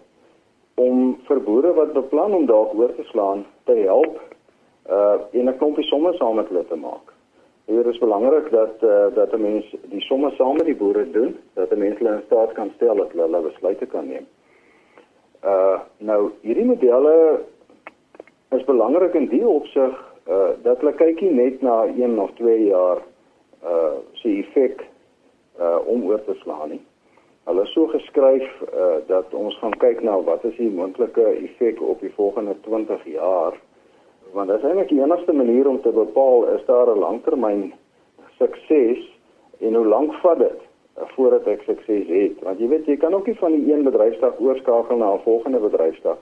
om 0.75 1.19
vir 1.27 1.43
boere 1.43 1.75
wat 1.75 1.93
beplan 1.93 2.35
om 2.35 2.47
dalk 2.47 2.75
oor 2.79 2.95
te 2.95 3.03
slaan 3.11 3.45
te 3.65 3.75
help 3.83 4.21
uh 4.91 5.19
'n 5.33 5.59
klompie 5.59 5.85
somme 5.85 6.12
saam 6.12 6.35
met 6.37 6.49
hulle 6.49 6.67
te 6.67 6.77
maak. 6.77 7.16
Hier 7.67 7.87
is 7.87 7.99
belangrik 7.99 8.51
dat 8.51 8.83
uh, 8.83 9.15
dat 9.15 9.33
'n 9.33 9.41
mens 9.41 9.75
die 9.91 10.01
somme 10.01 10.31
saam 10.31 10.57
met 10.57 10.65
die 10.65 10.77
boere 10.77 11.11
doen, 11.11 11.37
dat 11.55 11.71
'n 11.71 11.79
mens 11.79 11.99
hulle 11.99 12.13
in 12.13 12.23
staat 12.27 12.53
kan 12.53 12.71
stel 12.75 12.95
dat 12.97 13.11
hulle 13.11 13.23
hulle 13.23 13.41
besluite 13.41 13.87
kan 13.87 14.07
neem. 14.07 14.27
Uh 15.45 15.81
nou 15.99 16.31
hierdie 16.41 16.65
modelle 16.65 17.41
is 18.51 18.65
belangrik 18.65 19.15
in 19.15 19.29
die 19.29 19.47
opsig 19.47 19.95
uh 20.29 20.49
dat 20.63 20.79
hulle 20.79 20.93
kykie 20.93 21.31
net 21.31 21.61
na 21.63 21.85
1 21.85 22.19
of 22.19 22.31
2 22.35 22.65
jaar 22.67 23.03
uh 23.65 23.99
se 24.13 24.29
effek 24.29 24.87
uh 25.59 25.79
om 25.87 26.05
oor 26.07 26.25
te 26.25 26.35
slaan 26.35 26.69
nie. 26.69 26.83
Hulle 27.45 27.63
is 27.63 27.73
so 27.73 27.87
geskryf 27.87 28.63
uh 28.63 28.97
dat 29.07 29.35
ons 29.35 29.59
gaan 29.59 29.77
kyk 29.79 30.03
na 30.03 30.21
wat 30.23 30.45
is 30.45 30.57
die 30.57 30.71
moontlike 30.71 31.27
effek 31.43 31.83
op 31.83 32.01
die 32.01 32.15
volgende 32.15 32.55
20 32.61 33.05
jaar 33.05 33.59
want 34.33 34.49
dit 34.49 34.59
is 34.59 34.65
eintlik 34.65 34.89
die 34.89 35.03
enigste 35.03 35.33
manier 35.33 35.69
om 35.69 35.81
te 35.83 35.93
bepaal 35.93 36.49
is 36.55 36.65
daar 36.67 36.91
'n 36.91 36.99
langtermyn 36.99 37.73
sukses 38.39 39.03
en 39.61 39.75
hoe 39.75 39.87
lank 39.87 40.15
vat 40.15 40.39
dit 40.39 40.61
voordat 40.95 41.47
ek 41.47 41.62
sukses 41.62 42.07
het? 42.09 42.43
Want 42.43 42.59
jy 42.59 42.69
weet 42.69 42.87
jy 42.87 42.97
kan 42.97 43.15
ook 43.15 43.27
nie 43.27 43.39
van 43.39 43.53
die 43.53 43.73
een 43.73 43.83
bedryfstak 43.85 44.41
oorskakel 44.41 44.97
na 44.97 45.12
'n 45.15 45.23
volgende 45.25 45.59
bedryfstak 45.59 46.19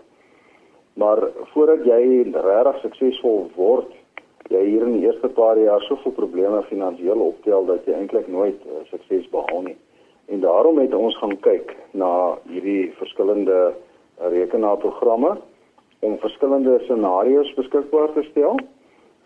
maar 0.94 1.18
voordat 1.52 1.84
jy 1.84 2.30
regtig 2.32 2.80
suksesvol 2.80 3.50
word 3.56 3.90
jy 4.52 4.60
hier 4.66 4.84
in 4.84 4.98
die 4.98 5.06
eerste 5.06 5.28
paar 5.32 5.58
jaar 5.58 5.82
soveel 5.88 6.12
probleme 6.12 6.60
finansiëel 6.68 7.20
optel 7.26 7.64
dat 7.66 7.86
jy 7.88 7.96
eintlik 7.96 8.28
nooit 8.28 8.60
uh, 8.68 8.82
sukses 8.90 9.24
behaal 9.32 9.62
nie. 9.70 9.76
En 10.28 10.40
daarom 10.40 10.78
het 10.78 10.94
ons 10.94 11.16
gaan 11.20 11.34
kyk 11.44 11.72
na 11.92 12.36
hierdie 12.50 12.92
verskillende 13.00 13.74
rekenaarprogramme 14.20 15.38
om 16.06 16.18
verskillende 16.22 16.78
scenario's 16.84 17.52
beskikbaar 17.58 18.12
te 18.14 18.24
stel 18.30 18.58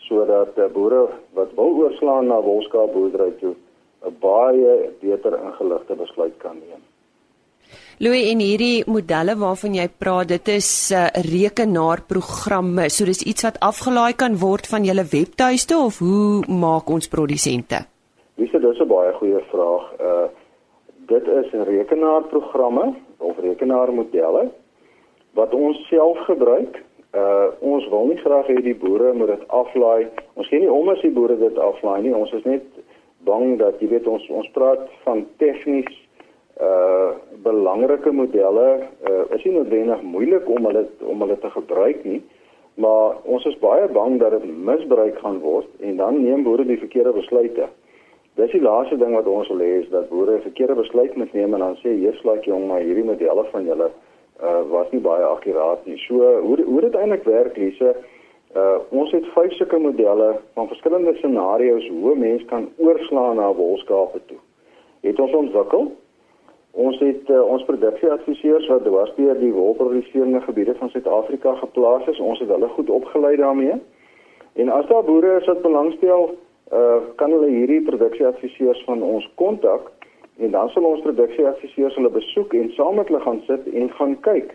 sodat 0.09 0.55
die 0.57 0.69
boere 0.73 1.07
wat 1.37 1.51
wil 1.57 1.75
oorslaan 1.85 2.31
na 2.31 2.39
wolskaapboerdery 2.43 3.33
toe 3.41 3.55
'n 4.07 4.15
baie 4.21 4.75
beter 5.01 5.35
ingeligte 5.47 5.95
besluit 5.95 6.37
kan 6.39 6.57
neem. 6.63 6.83
Louis 7.99 8.31
en 8.31 8.39
hierdie 8.39 8.85
modelle 8.87 9.35
waarvan 9.37 9.75
jy 9.75 9.89
praat, 10.03 10.29
dit 10.29 10.49
is 10.49 10.93
'n 10.93 10.95
uh, 10.95 11.09
rekenaarprogramme. 11.35 12.89
So 12.91 13.05
dis 13.05 13.23
iets 13.23 13.43
wat 13.43 13.61
afgelaai 13.61 14.15
kan 14.17 14.39
word 14.39 14.67
van 14.67 14.85
julle 14.85 15.05
webtuiste 15.05 15.77
of 15.77 15.99
hoe 15.99 16.47
maak 16.47 16.91
ons 16.91 17.09
produsente? 17.09 17.79
Dis 18.37 18.51
dit 18.51 18.63
is 18.63 18.81
'n 18.81 18.89
baie 18.89 19.13
goeie 19.13 19.43
vraag. 19.51 19.85
Uh 20.01 20.27
dit 21.09 21.27
is 21.27 21.51
rekenaarprogramme 21.53 22.95
of 23.19 23.39
rekenaarmodelle 23.39 24.51
wat 25.39 25.55
ons 25.55 25.81
self 25.89 26.19
gebruik 26.27 26.83
Uh 27.17 27.49
ons 27.65 27.87
wil 27.89 28.11
nie 28.11 28.19
graag 28.21 28.51
hê 28.53 28.59
die 28.61 28.77
boere 28.77 29.15
moet 29.17 29.31
dit 29.33 29.45
aflaai. 29.49 30.11
Ons 30.37 30.49
gee 30.51 30.61
nie 30.61 30.69
om 30.69 30.91
as 30.93 31.01
die 31.01 31.11
boere 31.11 31.39
dit 31.41 31.57
aflaai 31.57 32.03
nie. 32.05 32.13
Ons 32.13 32.35
is 32.37 32.45
net 32.45 32.67
bang 33.25 33.57
dat 33.57 33.81
jy 33.81 33.89
weet 33.95 34.07
ons 34.07 34.27
ons 34.29 34.51
praat 34.53 34.83
van 35.07 35.25
tegnies 35.41 35.89
uh 36.61 37.15
belangrike 37.47 38.13
modelle 38.13 38.67
uh 39.09 39.25
is 39.37 39.45
nie 39.47 39.55
noodwendig 39.55 40.03
moeilik 40.03 40.49
om 40.53 40.69
hulle 40.69 40.85
om 41.01 41.25
hulle 41.25 41.39
te 41.41 41.51
gebruik 41.55 42.05
nie 42.05 42.21
maar 42.83 43.17
ons 43.25 43.47
is 43.51 43.57
baie 43.63 43.87
bang 43.95 44.19
dat 44.21 44.37
dit 44.37 44.45
misbruik 44.69 45.17
gaan 45.23 45.39
word 45.43 45.71
en 45.81 45.97
dan 46.03 46.21
neem 46.23 46.45
boere 46.47 46.67
die 46.67 46.79
verkeerde 46.79 47.15
besluite. 47.17 47.71
Dis 48.39 48.53
die 48.55 48.63
laaste 48.63 48.99
ding 49.01 49.17
wat 49.17 49.27
ons 49.27 49.49
wil 49.51 49.65
hê 49.65 49.81
is 49.81 49.89
dat 49.95 50.11
boere 50.11 50.37
'n 50.37 50.47
verkeerde 50.51 50.77
besluit 50.83 51.17
moet 51.17 51.33
neem 51.33 51.55
en 51.55 51.65
dan 51.67 51.77
sê 51.83 51.97
heerslaak 52.05 52.45
jong 52.45 52.69
maar 52.69 52.85
hierdie 52.85 53.09
modelle 53.13 53.45
van 53.55 53.65
julle 53.65 53.91
was 54.71 54.91
nie 54.91 55.01
baie 55.01 55.25
akkuraat 55.25 55.87
nie. 55.87 55.99
So 55.99 56.39
hoe 56.41 56.63
hoe 56.65 56.81
dit 56.81 56.95
eintlik 56.95 57.25
werk 57.25 57.57
Lise 57.57 57.97
uh 58.57 58.79
ons 58.91 59.11
het 59.13 59.27
vyf 59.35 59.53
sulke 59.53 59.79
modelle 59.79 60.39
van 60.55 60.69
verskillende 60.69 61.15
scenario's 61.15 61.89
hoe 61.89 62.15
'n 62.15 62.19
mens 62.19 62.45
kan 62.45 62.69
oorslaan 62.77 63.37
na 63.37 63.53
wolskape 63.55 64.21
toe. 64.27 64.39
Het 65.01 65.21
ons 65.21 65.33
ontwikkel 65.33 65.93
Ons 66.79 66.99
het 67.03 67.31
uh, 67.33 67.41
ons 67.43 67.65
produksieadviseurs 67.65 68.67
wat 68.71 68.85
dwarsteer 68.85 69.39
die 69.41 69.53
wolproduserende 69.53 70.41
gebiede 70.45 70.75
van 70.79 70.91
Suid-Afrika 70.93 71.55
geplaas 71.55 72.07
is. 72.07 72.21
Ons 72.21 72.39
het 72.39 72.49
hulle 72.49 72.69
goed 72.69 72.91
opgelei 72.91 73.37
daarmee. 73.37 73.75
En 74.53 74.69
as 74.69 74.87
daar 74.87 75.05
boere 75.05 75.41
is 75.41 75.47
wat 75.47 75.63
belangstel, 75.63 76.29
uh, 76.73 77.01
kan 77.17 77.35
hulle 77.35 77.49
hierdie 77.51 77.81
produksieadviseurs 77.83 78.85
van 78.87 79.03
ons 79.03 79.27
kontak 79.35 79.91
en 80.39 80.51
dan 80.51 80.69
sal 80.69 80.85
ons 80.85 81.03
produksieadviseurs 81.03 81.95
hulle 81.99 82.11
besoek 82.15 82.55
en 82.55 82.71
saam 82.77 82.99
met 83.01 83.09
hulle 83.11 83.21
gaan 83.21 83.41
sit 83.47 83.71
en 83.75 83.91
gaan 84.01 84.19
kyk. 84.27 84.55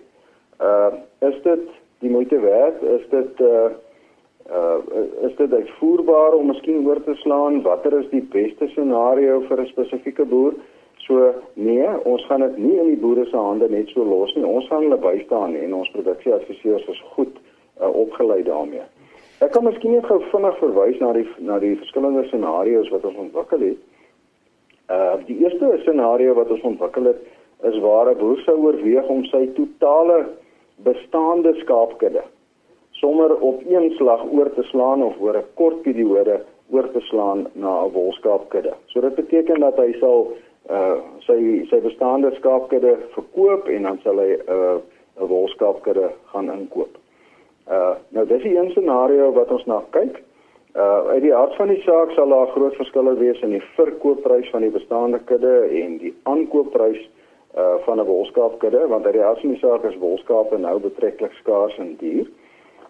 Uh 0.61 0.93
is 1.29 1.41
dit 1.43 1.65
die 1.99 2.09
moeite 2.09 2.39
werd? 2.39 2.83
Is 2.97 3.07
dit 3.09 3.41
uh 3.41 3.71
uh 4.51 4.79
is 5.27 5.35
dit 5.35 5.53
uitvoerbaar 5.53 6.33
om 6.33 6.47
miskien 6.47 6.87
oor 6.87 7.03
te 7.03 7.15
slaan? 7.15 7.61
Watter 7.61 7.99
is 7.99 8.09
die 8.09 8.23
beste 8.37 8.67
scenario 8.67 9.41
vir 9.49 9.61
'n 9.61 9.71
spesifieke 9.75 10.25
boer? 10.25 10.53
So 11.03 11.33
nee, 11.53 11.87
ons 12.03 12.25
gaan 12.25 12.39
dit 12.39 12.57
nie 12.57 12.77
in 12.79 12.87
die 12.87 13.01
boere 13.01 13.25
se 13.25 13.37
hande 13.37 13.69
net 13.69 13.89
so 13.89 14.03
los 14.03 14.35
nie. 14.35 14.45
Ons 14.45 14.67
gaan 14.67 14.85
hulle 14.85 14.97
bystaan 14.97 15.55
en 15.55 15.73
ons 15.73 15.91
produksieadviseurs 15.91 16.87
is 16.87 17.01
goed 17.15 17.39
uh, 17.81 17.89
opgelei 17.89 18.43
daarmee. 18.43 18.85
Ek 19.43 19.51
kan 19.51 19.65
miskien 19.67 19.97
net 19.97 20.05
gou 20.07 20.21
vinnig 20.31 20.57
verwys 20.61 20.99
na 21.03 21.11
die 21.13 21.27
na 21.43 21.59
die 21.59 21.75
verskillende 21.75 22.23
scenario's 22.29 22.91
wat 22.93 23.03
ons 23.09 23.19
ontwikkel 23.25 23.59
het. 23.59 23.81
Uh 24.93 25.15
die 25.25 25.37
eerste 25.43 25.71
scenario 25.81 26.33
wat 26.33 26.51
ons 26.51 26.61
ontwikkel 26.61 27.11
het 27.11 27.21
is 27.69 27.79
waar 27.79 28.11
'n 28.11 28.17
boer 28.17 28.39
sou 28.45 28.57
oorweeg 28.65 29.07
om 29.07 29.25
sy 29.25 29.43
totale 29.57 30.19
bestaande 30.83 31.53
skaapkudde 31.63 32.23
sommer 33.03 33.35
op 33.39 33.61
een 33.67 33.91
slag 33.91 34.23
oor 34.31 34.53
te 34.53 34.63
slaan 34.63 35.03
of 35.03 35.19
oor 35.19 35.37
'n 35.37 35.49
kort 35.59 35.81
periode 35.81 36.35
oor 36.69 36.87
te 36.91 36.99
slaan 36.99 37.47
na 37.53 37.73
'n 37.85 37.91
wolskaapkudde. 37.91 38.73
So 38.85 39.01
dit 39.01 39.15
beteken 39.15 39.59
dat 39.59 39.77
hy 39.77 39.91
sal 39.99 40.19
uh 40.69 40.97
sy 41.27 41.65
sy 41.69 41.79
bestaande 41.81 42.31
skaapkudde 42.39 42.93
verkoop 43.15 43.67
en 43.67 43.81
dan 43.83 43.99
sal 44.03 44.17
hy 44.17 44.31
'n 44.35 44.41
uh, 44.55 44.77
'n 45.21 45.27
wolskaapkudde 45.27 46.07
gaan 46.31 46.51
inkoop. 46.51 46.93
Uh 47.67 47.95
nou 48.09 48.25
dis 48.27 48.43
die 48.43 48.57
een 48.57 48.71
scenario 48.71 49.31
wat 49.31 49.51
ons 49.51 49.65
na 49.65 49.83
kyk. 49.89 50.23
Uh 50.75 51.05
uit 51.07 51.21
die 51.21 51.33
hart 51.33 51.55
van 51.55 51.69
die 51.69 51.81
saak 51.81 52.11
sal 52.11 52.29
daar 52.33 52.47
groot 52.47 52.75
verskille 52.75 53.13
wees 53.19 53.41
in 53.45 53.51
die 53.53 53.65
verkoopprys 53.75 54.49
van 54.49 54.63
die 54.65 54.71
bestaande 54.73 55.19
kudde 55.29 55.67
en 55.81 55.97
die 56.01 56.13
aankoopprys 56.23 57.01
uh 57.57 57.75
van 57.85 57.99
'n 57.99 58.05
wolskaapkudde 58.05 58.87
want 58.87 59.05
uit 59.05 59.13
die 59.13 59.21
hart 59.21 59.39
van 59.39 59.49
die 59.49 59.59
saak 59.59 59.83
is 59.83 59.97
wolskape 60.01 60.57
nou 60.57 60.79
betreklik 60.79 61.33
skaars 61.33 61.77
en 61.77 61.95
duur. 61.99 62.27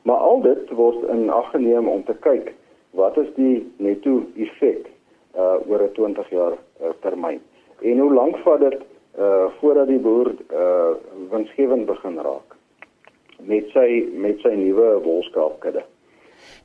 Maar 0.02 0.16
al 0.16 0.42
dit 0.42 0.72
word 0.72 1.04
in 1.10 1.30
ag 1.30 1.50
geneem 1.52 1.88
om 1.88 2.04
te 2.04 2.14
kyk 2.14 2.54
wat 2.92 3.18
is 3.18 3.28
die 3.36 3.72
netto 3.78 4.22
effek 4.36 4.88
uh 5.36 5.56
oor 5.68 5.84
'n 5.84 5.92
20 5.94 6.30
jaar 6.30 6.56
uh, 6.82 6.90
termyn. 7.00 7.42
En 7.82 8.00
hoe 8.00 8.14
lank 8.14 8.38
vat 8.38 8.60
dit 8.60 8.80
uh 9.20 9.46
voordat 9.60 9.88
die 9.88 10.00
boer 10.00 10.32
uh 10.52 10.94
winsgewend 11.30 11.86
begin 11.86 12.16
raak 12.18 12.56
met 13.40 13.68
sy 13.70 14.08
met 14.14 14.40
sy 14.40 14.54
nuwe 14.56 15.02
wolskaapkudde? 15.04 15.84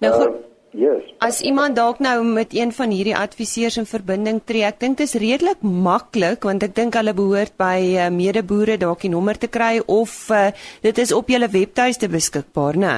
Nou 0.01 0.13
goed. 0.13 0.29
Uh, 0.29 0.58
Yes. 0.77 1.05
As 1.25 1.41
iemand 1.41 1.77
dalk 1.77 1.99
nou 2.05 2.25
met 2.25 2.53
een 2.53 2.73
van 2.77 2.91
hierdie 2.93 3.17
adviseurs 3.17 3.79
in 3.81 3.87
verbinding 3.89 4.43
tree, 4.45 4.67
ek 4.69 4.81
dink 4.83 4.99
dit 4.99 5.09
is 5.09 5.17
redelik 5.17 5.63
maklik 5.65 6.45
want 6.45 6.63
ek 6.67 6.75
dink 6.77 6.99
hulle 6.99 7.15
behoort 7.17 7.55
by 7.57 7.79
uh, 7.97 8.09
medeboere 8.13 8.77
dalk 8.77 9.07
die 9.07 9.13
nommer 9.13 9.41
te 9.41 9.49
kry 9.49 9.79
of 9.87 10.13
uh, 10.29 10.51
dit 10.85 11.01
is 11.01 11.15
op 11.17 11.33
julle 11.33 11.49
webtuiste 11.49 12.11
beskikbaar, 12.13 12.77
né? 12.77 12.95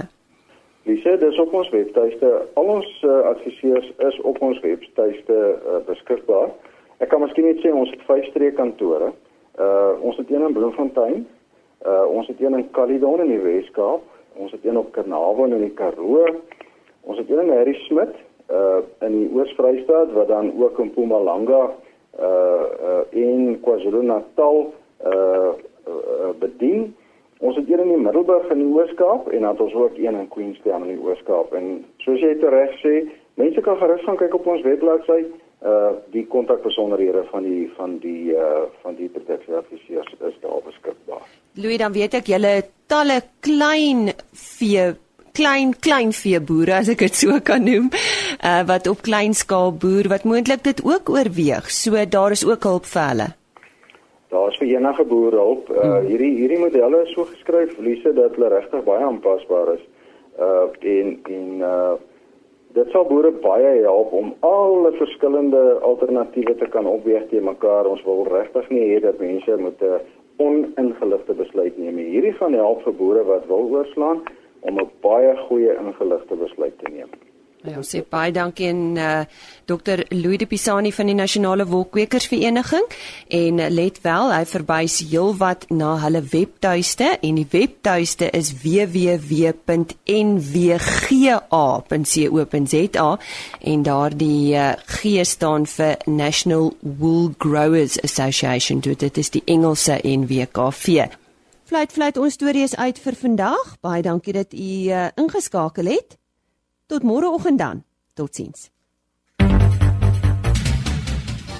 Lise, 0.89 1.15
dis 1.23 1.39
op 1.39 1.55
ons 1.55 1.71
webtuiste. 1.71 2.31
Al 2.59 2.71
ons 2.75 2.91
uh, 3.07 3.21
adviseurs 3.31 3.87
is 4.11 4.21
op 4.27 4.43
ons 4.43 4.59
webtuiste 4.65 5.39
uh, 5.39 5.79
beskikbaar. 5.87 6.51
Ek 7.01 7.13
kan 7.13 7.23
miskien 7.23 7.47
net 7.47 7.63
sê 7.63 7.71
ons 7.73 7.91
het 7.95 8.03
vyf 8.09 8.27
streekkantore. 8.33 9.13
Uh 9.61 9.93
ons 10.07 10.17
het 10.19 10.31
een 10.31 10.43
in 10.47 10.57
Bloemfontein. 10.57 11.23
Uh 11.87 12.05
ons 12.09 12.27
het 12.29 12.41
een 12.41 12.57
in 12.59 12.67
Caledon 12.77 13.23
in 13.25 13.31
die 13.35 13.45
Weskaap. 13.45 14.03
Ons 14.41 14.53
het 14.57 14.65
een 14.65 14.79
op 14.81 14.91
Carnarvon 14.97 15.55
in 15.57 15.65
die 15.65 15.75
Karoo. 15.77 16.41
Ons 17.03 17.19
het 17.19 17.31
een 17.31 17.41
in 17.47 17.57
Harry 17.57 17.75
Smit 17.87 18.15
uh 18.51 18.81
in 19.07 19.13
die 19.15 19.29
Oos-Vrystaat 19.35 20.13
wat 20.13 20.29
dan 20.29 20.53
ook 20.63 20.79
in 20.79 20.87
Mpumalanga 20.87 21.71
uh 22.19 22.65
uh 22.89 23.03
in 23.11 23.61
KwaZulu-Natal 23.63 24.75
uh, 25.07 25.53
uh 25.89 26.31
bedien. 26.39 26.95
Ons 27.39 27.57
het 27.57 27.71
een 27.71 27.81
in 27.81 27.89
die 27.89 27.97
Middelburg 27.97 28.51
in 28.51 28.59
die 28.59 28.73
Oos-Kaap 28.75 29.29
en 29.29 29.41
dan 29.41 29.51
het 29.51 29.61
ons 29.61 29.75
ook 29.75 29.97
een 29.97 30.19
in 30.19 30.29
Queenstown 30.29 30.83
in 30.83 30.97
die 30.97 31.05
Oos-Kaap. 31.05 31.53
En 31.53 31.85
soos 32.05 32.21
jy 32.21 32.35
reg 32.41 32.75
sê, 32.83 33.07
mense 33.35 33.61
kan 33.61 33.79
gerus 33.81 34.03
gaan 34.05 34.19
kyk 34.21 34.35
op 34.35 34.47
ons 34.47 34.67
webbladsy 34.67 35.23
uh 35.61 35.93
die 36.13 36.27
kontakbesonderhede 36.27 37.25
van 37.31 37.43
die 37.45 37.71
van 37.77 37.99
die 38.01 38.33
uh 38.33 38.65
van 38.83 38.95
die 38.97 39.09
produksieadviseurs 39.09 40.15
is 40.29 40.37
daar 40.41 40.63
beskikbaar. 40.65 41.25
Louis, 41.55 41.79
dan 41.79 41.93
weet 41.93 42.15
ek 42.17 42.33
julle 42.33 42.55
talle 42.89 43.21
klein 43.45 44.09
vee 44.33 44.87
klein 45.41 45.73
klein 45.87 46.13
vee 46.13 46.41
boere 46.41 46.75
as 46.81 46.89
ek 46.93 47.05
dit 47.07 47.17
so 47.23 47.39
kan 47.51 47.65
noem 47.65 47.89
uh 48.45 48.63
wat 48.71 48.89
op 48.91 49.05
klein 49.09 49.35
skaal 49.43 49.73
boer 49.85 50.11
wat 50.13 50.27
moontlik 50.29 50.65
dit 50.67 50.83
ook 50.85 51.09
oorweeg. 51.17 51.71
So 51.73 52.05
daar 52.17 52.37
is 52.37 52.45
ook 52.47 52.67
hulp 52.69 52.89
vir 52.93 53.07
hulle. 53.09 53.29
Daar 54.31 54.53
is 54.53 54.59
vir 54.61 54.75
enige 54.77 55.05
boer 55.13 55.39
hulp. 55.43 55.71
Uh 55.71 55.81
hmm. 55.81 56.11
hierdie 56.11 56.35
hierdie 56.43 56.61
modelle 56.61 57.03
is 57.07 57.15
so 57.17 57.25
geskryf, 57.33 57.73
Lise, 57.79 58.13
dat 58.15 58.37
hulle 58.37 58.53
regtig 58.53 58.85
baie 58.85 59.05
aanpasbaar 59.09 59.75
is. 59.79 59.85
Uh 60.39 60.95
en 60.95 61.19
en 61.25 61.67
uh 61.73 61.99
Dit 62.71 62.87
sal 62.95 63.03
boere 63.03 63.33
baie 63.43 63.71
help 63.83 64.13
om 64.15 64.29
alle 64.47 64.93
verskillende 64.95 65.63
alternatiewe 65.83 66.53
te 66.61 66.69
kan 66.71 66.87
opweeg 66.87 67.25
te 67.33 67.41
mekaar. 67.43 67.89
Ons 67.91 68.05
wil 68.07 68.23
regtig 68.31 68.69
nie 68.71 68.85
hê 68.93 69.01
dat 69.03 69.19
mense 69.19 69.57
moet 69.59 69.83
'n 69.83 69.99
oningeligte 70.39 71.35
besluit 71.35 71.79
neem 71.79 71.97
nie. 71.99 72.13
Hierdie 72.15 72.37
gaan 72.39 72.55
help 72.55 72.85
vir 72.85 72.95
boere 73.01 73.25
wat 73.27 73.49
wil 73.51 73.67
oorslaan 73.75 74.23
om 74.61 74.79
'n 74.79 74.91
baie 75.01 75.37
goeie 75.49 75.73
ingeligte 75.77 76.35
besluit 76.37 76.79
te 76.79 76.91
neem. 76.91 77.11
Ja, 77.61 77.75
ons 77.77 77.91
sê 77.93 78.01
baie 78.09 78.33
dankie 78.33 78.71
aan 78.73 78.97
uh, 78.97 79.25
Dr. 79.69 80.01
Louis 80.17 80.39
de 80.41 80.47
Pisani 80.49 80.93
van 80.97 81.07
die 81.11 81.15
Nasionale 81.15 81.67
Wolkwekersvereniging 81.69 82.87
en 83.29 83.61
let 83.75 84.01
wel, 84.01 84.33
hy 84.33 84.45
verwys 84.49 85.05
heelwat 85.11 85.67
na 85.69 86.01
hulle 86.01 86.23
webtuiste 86.25 87.21
en 87.21 87.35
die 87.37 87.45
webtuiste 87.53 88.33
is 88.33 88.65
www.nwga.co.za 88.65 89.69
en 93.61 93.83
daardie 93.93 94.57
uh, 94.57 94.73
G 94.97 95.21
staan 95.29 95.69
vir 95.69 95.97
National 96.09 96.73
Wool 96.81 97.37
Growers 97.37 98.01
Association, 98.01 98.81
dit 98.81 99.19
is 99.21 99.31
die 99.37 99.45
Engelse 99.45 100.01
NWKV. 100.01 101.20
Fluit 101.71 101.93
fluit 101.95 102.17
ons 102.19 102.35
storie 102.35 102.65
is 102.67 102.73
uit 102.75 102.97
vir 102.99 103.15
vandag. 103.15 103.77
Baie 103.79 104.03
dankie 104.03 104.33
dat 104.35 104.51
u 104.59 104.71
uh, 104.91 105.05
ingeskakel 105.15 105.87
het. 105.87 106.17
Tot 106.91 107.07
môreoggend 107.07 107.61
dan. 107.63 107.85
Totsiens. 108.19 108.73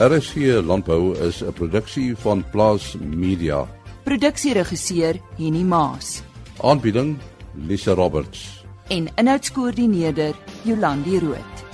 RSC 0.03 0.59
Landbou 0.67 1.15
is 1.29 1.45
'n 1.45 1.53
produksie 1.53 2.17
van 2.17 2.43
Plaas 2.51 2.97
Media. 2.99 3.69
Produksieregisseur 4.03 5.21
Henny 5.39 5.63
Maas. 5.63 6.23
Aanbieding 6.59 7.19
Lisa 7.55 7.95
Roberts. 7.95 8.65
En 8.89 9.07
inhoudskoördineerder 9.15 10.35
Jolandi 10.63 11.19
Root. 11.19 11.70